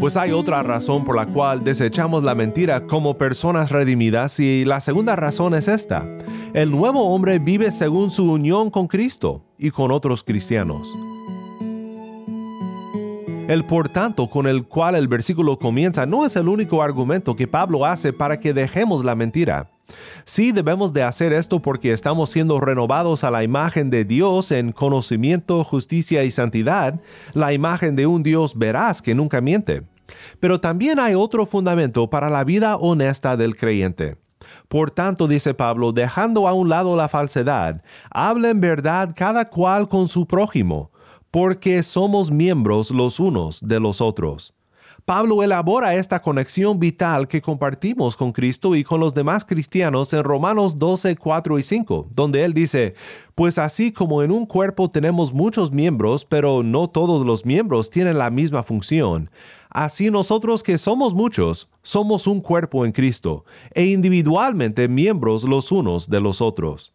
Pues 0.00 0.16
hay 0.16 0.30
otra 0.30 0.62
razón 0.62 1.02
por 1.02 1.16
la 1.16 1.26
cual 1.26 1.64
desechamos 1.64 2.22
la 2.22 2.36
mentira 2.36 2.86
como 2.86 3.18
personas 3.18 3.70
redimidas 3.70 4.38
y 4.38 4.64
la 4.64 4.80
segunda 4.80 5.16
razón 5.16 5.54
es 5.54 5.66
esta. 5.66 6.06
El 6.54 6.70
nuevo 6.70 7.12
hombre 7.12 7.40
vive 7.40 7.72
según 7.72 8.12
su 8.12 8.30
unión 8.30 8.70
con 8.70 8.86
Cristo 8.86 9.42
y 9.58 9.70
con 9.70 9.90
otros 9.90 10.22
cristianos. 10.22 10.88
El 13.48 13.64
por 13.64 13.88
tanto 13.88 14.30
con 14.30 14.46
el 14.46 14.66
cual 14.66 14.94
el 14.94 15.08
versículo 15.08 15.58
comienza 15.58 16.06
no 16.06 16.24
es 16.24 16.36
el 16.36 16.46
único 16.46 16.80
argumento 16.80 17.34
que 17.34 17.48
Pablo 17.48 17.84
hace 17.84 18.12
para 18.12 18.38
que 18.38 18.54
dejemos 18.54 19.04
la 19.04 19.16
mentira. 19.16 19.68
Sí 20.24 20.52
debemos 20.52 20.92
de 20.92 21.02
hacer 21.02 21.32
esto 21.32 21.60
porque 21.60 21.92
estamos 21.92 22.30
siendo 22.30 22.60
renovados 22.60 23.24
a 23.24 23.30
la 23.30 23.42
imagen 23.42 23.90
de 23.90 24.04
Dios 24.04 24.52
en 24.52 24.72
conocimiento, 24.72 25.64
justicia 25.64 26.22
y 26.24 26.30
santidad, 26.30 27.00
la 27.32 27.52
imagen 27.52 27.96
de 27.96 28.06
un 28.06 28.22
Dios 28.22 28.56
veraz 28.56 29.00
que 29.00 29.14
nunca 29.14 29.40
miente. 29.40 29.82
Pero 30.40 30.60
también 30.60 30.98
hay 30.98 31.14
otro 31.14 31.46
fundamento 31.46 32.08
para 32.10 32.30
la 32.30 32.44
vida 32.44 32.76
honesta 32.76 33.36
del 33.36 33.56
creyente. 33.56 34.16
Por 34.68 34.90
tanto, 34.90 35.26
dice 35.28 35.54
Pablo, 35.54 35.92
dejando 35.92 36.46
a 36.46 36.52
un 36.52 36.68
lado 36.68 36.94
la 36.94 37.08
falsedad, 37.08 37.82
habla 38.10 38.50
en 38.50 38.60
verdad 38.60 39.14
cada 39.16 39.48
cual 39.48 39.88
con 39.88 40.08
su 40.08 40.26
prójimo, 40.26 40.90
porque 41.30 41.82
somos 41.82 42.30
miembros 42.30 42.90
los 42.90 43.18
unos 43.18 43.60
de 43.66 43.80
los 43.80 44.00
otros. 44.00 44.54
Pablo 45.08 45.42
elabora 45.42 45.94
esta 45.94 46.20
conexión 46.20 46.78
vital 46.78 47.28
que 47.28 47.40
compartimos 47.40 48.14
con 48.14 48.30
Cristo 48.30 48.76
y 48.76 48.84
con 48.84 49.00
los 49.00 49.14
demás 49.14 49.46
cristianos 49.46 50.12
en 50.12 50.22
Romanos 50.22 50.78
12, 50.78 51.16
4 51.16 51.58
y 51.58 51.62
5, 51.62 52.08
donde 52.10 52.44
él 52.44 52.52
dice, 52.52 52.92
pues 53.34 53.56
así 53.56 53.90
como 53.90 54.22
en 54.22 54.30
un 54.30 54.44
cuerpo 54.44 54.90
tenemos 54.90 55.32
muchos 55.32 55.72
miembros, 55.72 56.26
pero 56.26 56.62
no 56.62 56.90
todos 56.90 57.24
los 57.24 57.46
miembros 57.46 57.88
tienen 57.88 58.18
la 58.18 58.28
misma 58.28 58.62
función, 58.62 59.30
así 59.70 60.10
nosotros 60.10 60.62
que 60.62 60.76
somos 60.76 61.14
muchos, 61.14 61.70
somos 61.80 62.26
un 62.26 62.42
cuerpo 62.42 62.84
en 62.84 62.92
Cristo, 62.92 63.46
e 63.74 63.86
individualmente 63.86 64.88
miembros 64.88 65.44
los 65.44 65.72
unos 65.72 66.10
de 66.10 66.20
los 66.20 66.42
otros. 66.42 66.92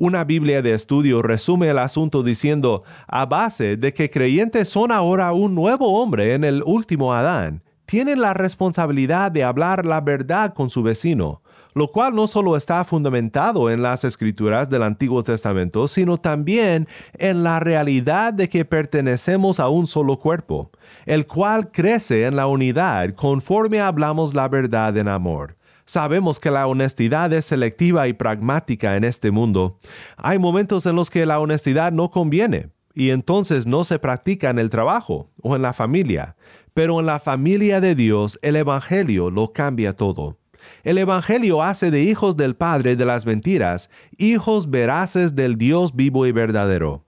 Una 0.00 0.22
Biblia 0.22 0.62
de 0.62 0.74
estudio 0.74 1.22
resume 1.22 1.70
el 1.70 1.78
asunto 1.78 2.22
diciendo, 2.22 2.84
a 3.08 3.26
base 3.26 3.76
de 3.76 3.92
que 3.92 4.10
creyentes 4.10 4.68
son 4.68 4.92
ahora 4.92 5.32
un 5.32 5.56
nuevo 5.56 6.00
hombre 6.00 6.34
en 6.34 6.44
el 6.44 6.62
último 6.64 7.12
Adán, 7.12 7.64
tienen 7.84 8.20
la 8.20 8.32
responsabilidad 8.32 9.32
de 9.32 9.42
hablar 9.42 9.84
la 9.84 10.00
verdad 10.00 10.54
con 10.54 10.70
su 10.70 10.84
vecino, 10.84 11.42
lo 11.74 11.88
cual 11.88 12.14
no 12.14 12.28
solo 12.28 12.56
está 12.56 12.84
fundamentado 12.84 13.70
en 13.70 13.82
las 13.82 14.04
escrituras 14.04 14.70
del 14.70 14.84
Antiguo 14.84 15.24
Testamento, 15.24 15.88
sino 15.88 16.16
también 16.16 16.86
en 17.14 17.42
la 17.42 17.58
realidad 17.58 18.32
de 18.32 18.48
que 18.48 18.64
pertenecemos 18.64 19.58
a 19.58 19.68
un 19.68 19.88
solo 19.88 20.16
cuerpo, 20.16 20.70
el 21.06 21.26
cual 21.26 21.72
crece 21.72 22.24
en 22.24 22.36
la 22.36 22.46
unidad 22.46 23.14
conforme 23.16 23.80
hablamos 23.80 24.32
la 24.32 24.46
verdad 24.46 24.96
en 24.96 25.08
amor. 25.08 25.57
Sabemos 25.88 26.38
que 26.38 26.50
la 26.50 26.66
honestidad 26.66 27.32
es 27.32 27.46
selectiva 27.46 28.08
y 28.08 28.12
pragmática 28.12 28.98
en 28.98 29.04
este 29.04 29.30
mundo. 29.30 29.78
Hay 30.18 30.38
momentos 30.38 30.84
en 30.84 30.94
los 30.94 31.08
que 31.08 31.24
la 31.24 31.40
honestidad 31.40 31.92
no 31.92 32.10
conviene 32.10 32.68
y 32.92 33.08
entonces 33.08 33.66
no 33.66 33.84
se 33.84 33.98
practica 33.98 34.50
en 34.50 34.58
el 34.58 34.68
trabajo 34.68 35.30
o 35.40 35.56
en 35.56 35.62
la 35.62 35.72
familia. 35.72 36.36
Pero 36.74 37.00
en 37.00 37.06
la 37.06 37.20
familia 37.20 37.80
de 37.80 37.94
Dios 37.94 38.38
el 38.42 38.56
Evangelio 38.56 39.30
lo 39.30 39.54
cambia 39.54 39.96
todo. 39.96 40.36
El 40.82 40.98
Evangelio 40.98 41.62
hace 41.62 41.90
de 41.90 42.02
hijos 42.02 42.36
del 42.36 42.54
Padre 42.54 42.94
de 42.94 43.06
las 43.06 43.24
mentiras 43.24 43.88
hijos 44.18 44.68
veraces 44.68 45.36
del 45.36 45.56
Dios 45.56 45.96
vivo 45.96 46.26
y 46.26 46.32
verdadero. 46.32 47.06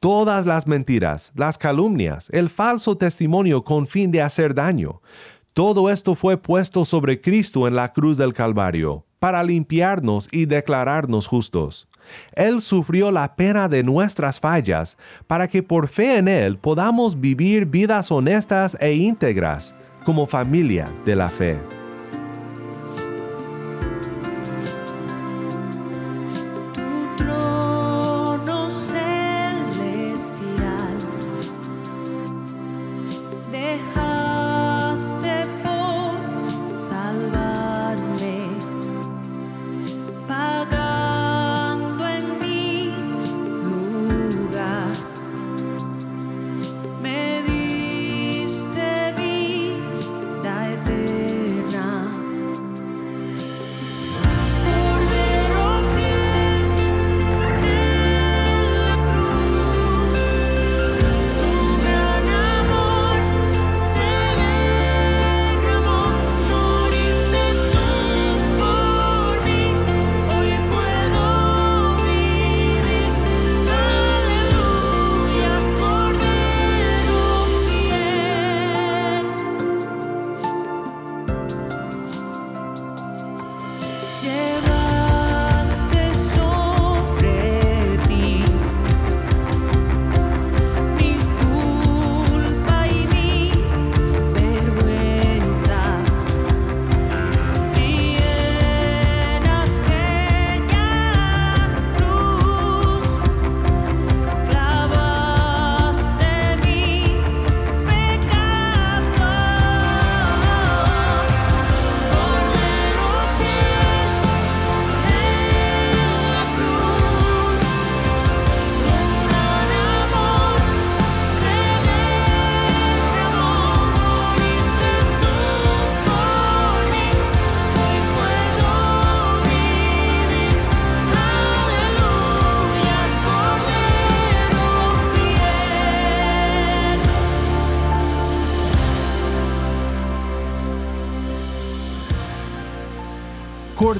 Todas 0.00 0.44
las 0.44 0.66
mentiras, 0.66 1.32
las 1.34 1.56
calumnias, 1.56 2.28
el 2.30 2.50
falso 2.50 2.98
testimonio 2.98 3.64
con 3.64 3.86
fin 3.86 4.12
de 4.12 4.20
hacer 4.20 4.54
daño, 4.54 5.00
todo 5.58 5.90
esto 5.90 6.14
fue 6.14 6.36
puesto 6.36 6.84
sobre 6.84 7.20
Cristo 7.20 7.66
en 7.66 7.74
la 7.74 7.92
cruz 7.92 8.16
del 8.16 8.32
Calvario, 8.32 9.04
para 9.18 9.42
limpiarnos 9.42 10.28
y 10.30 10.46
declararnos 10.46 11.26
justos. 11.26 11.88
Él 12.32 12.62
sufrió 12.62 13.10
la 13.10 13.34
pena 13.34 13.68
de 13.68 13.82
nuestras 13.82 14.38
fallas, 14.38 14.96
para 15.26 15.48
que 15.48 15.64
por 15.64 15.88
fe 15.88 16.18
en 16.18 16.28
Él 16.28 16.58
podamos 16.58 17.20
vivir 17.20 17.66
vidas 17.66 18.12
honestas 18.12 18.76
e 18.80 18.92
íntegras, 18.92 19.74
como 20.04 20.28
familia 20.28 20.94
de 21.04 21.16
la 21.16 21.28
fe. 21.28 21.77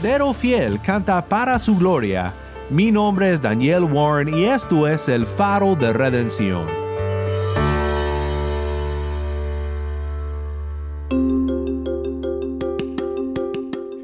Cordero 0.09 0.33
Fiel 0.33 0.81
canta 0.81 1.23
para 1.23 1.59
su 1.59 1.77
gloria. 1.77 2.33
Mi 2.71 2.91
nombre 2.91 3.31
es 3.31 3.43
Daniel 3.43 3.85
Warren 3.85 4.35
y 4.35 4.47
esto 4.47 4.89
es 4.89 5.07
el 5.07 5.27
faro 5.27 5.77
de 5.77 5.93
redención. 5.93 6.67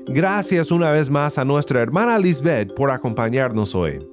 Gracias 0.07 0.71
una 0.71 0.91
vez 0.91 1.09
más 1.09 1.39
a 1.39 1.45
nuestra 1.47 1.81
hermana 1.81 2.19
Lisbeth 2.19 2.75
por 2.75 2.91
acompañarnos 2.91 3.75
hoy. 3.75 4.07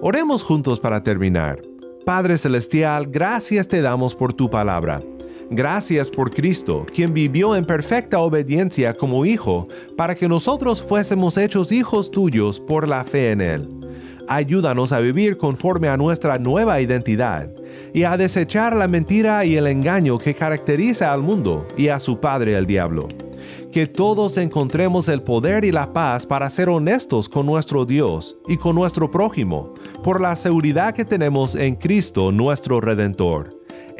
Oremos 0.00 0.44
juntos 0.44 0.78
para 0.78 1.02
terminar. 1.02 1.60
Padre 2.06 2.38
Celestial, 2.38 3.08
gracias 3.08 3.66
te 3.66 3.82
damos 3.82 4.14
por 4.14 4.32
tu 4.32 4.48
palabra. 4.48 5.02
Gracias 5.50 6.10
por 6.10 6.32
Cristo, 6.32 6.86
quien 6.94 7.12
vivió 7.12 7.54
en 7.54 7.66
perfecta 7.66 8.20
obediencia 8.20 8.94
como 8.94 9.26
hijo, 9.26 9.68
para 9.96 10.14
que 10.14 10.28
nosotros 10.28 10.82
fuésemos 10.82 11.36
hechos 11.36 11.72
hijos 11.72 12.10
tuyos 12.10 12.58
por 12.60 12.88
la 12.88 13.04
fe 13.04 13.30
en 13.30 13.40
Él. 13.40 13.68
Ayúdanos 14.28 14.92
a 14.92 15.00
vivir 15.00 15.36
conforme 15.36 15.88
a 15.88 15.96
nuestra 15.96 16.38
nueva 16.38 16.80
identidad 16.80 17.50
y 17.92 18.04
a 18.04 18.16
desechar 18.16 18.74
la 18.74 18.88
mentira 18.88 19.44
y 19.44 19.56
el 19.56 19.66
engaño 19.66 20.18
que 20.18 20.34
caracteriza 20.34 21.12
al 21.12 21.22
mundo 21.22 21.66
y 21.76 21.88
a 21.88 22.00
su 22.00 22.20
padre 22.20 22.56
el 22.56 22.66
diablo. 22.66 23.08
Que 23.72 23.86
todos 23.86 24.36
encontremos 24.36 25.08
el 25.08 25.22
poder 25.22 25.64
y 25.64 25.72
la 25.72 25.92
paz 25.92 26.26
para 26.26 26.50
ser 26.50 26.68
honestos 26.68 27.28
con 27.28 27.46
nuestro 27.46 27.84
Dios 27.84 28.36
y 28.46 28.56
con 28.56 28.74
nuestro 28.74 29.10
prójimo, 29.10 29.74
por 30.04 30.20
la 30.20 30.36
seguridad 30.36 30.94
que 30.94 31.04
tenemos 31.04 31.54
en 31.54 31.74
Cristo 31.74 32.32
nuestro 32.32 32.80
Redentor. 32.80 33.61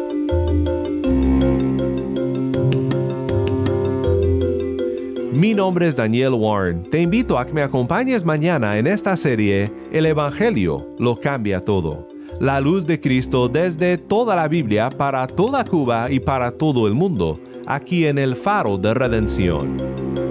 Mi 5.41 5.55
nombre 5.55 5.87
es 5.87 5.95
Daniel 5.95 6.33
Warren. 6.33 6.83
Te 6.83 7.01
invito 7.01 7.39
a 7.39 7.47
que 7.47 7.51
me 7.51 7.63
acompañes 7.63 8.23
mañana 8.23 8.77
en 8.77 8.85
esta 8.85 9.17
serie 9.17 9.71
El 9.91 10.05
Evangelio 10.05 10.87
lo 10.99 11.19
cambia 11.19 11.65
todo. 11.65 12.07
La 12.39 12.61
luz 12.61 12.85
de 12.85 12.99
Cristo 12.99 13.49
desde 13.49 13.97
toda 13.97 14.35
la 14.35 14.47
Biblia 14.47 14.91
para 14.91 15.25
toda 15.25 15.63
Cuba 15.63 16.11
y 16.11 16.19
para 16.19 16.51
todo 16.51 16.85
el 16.85 16.93
mundo, 16.93 17.39
aquí 17.65 18.05
en 18.05 18.19
el 18.19 18.35
Faro 18.35 18.77
de 18.77 18.93
Redención. 18.93 20.30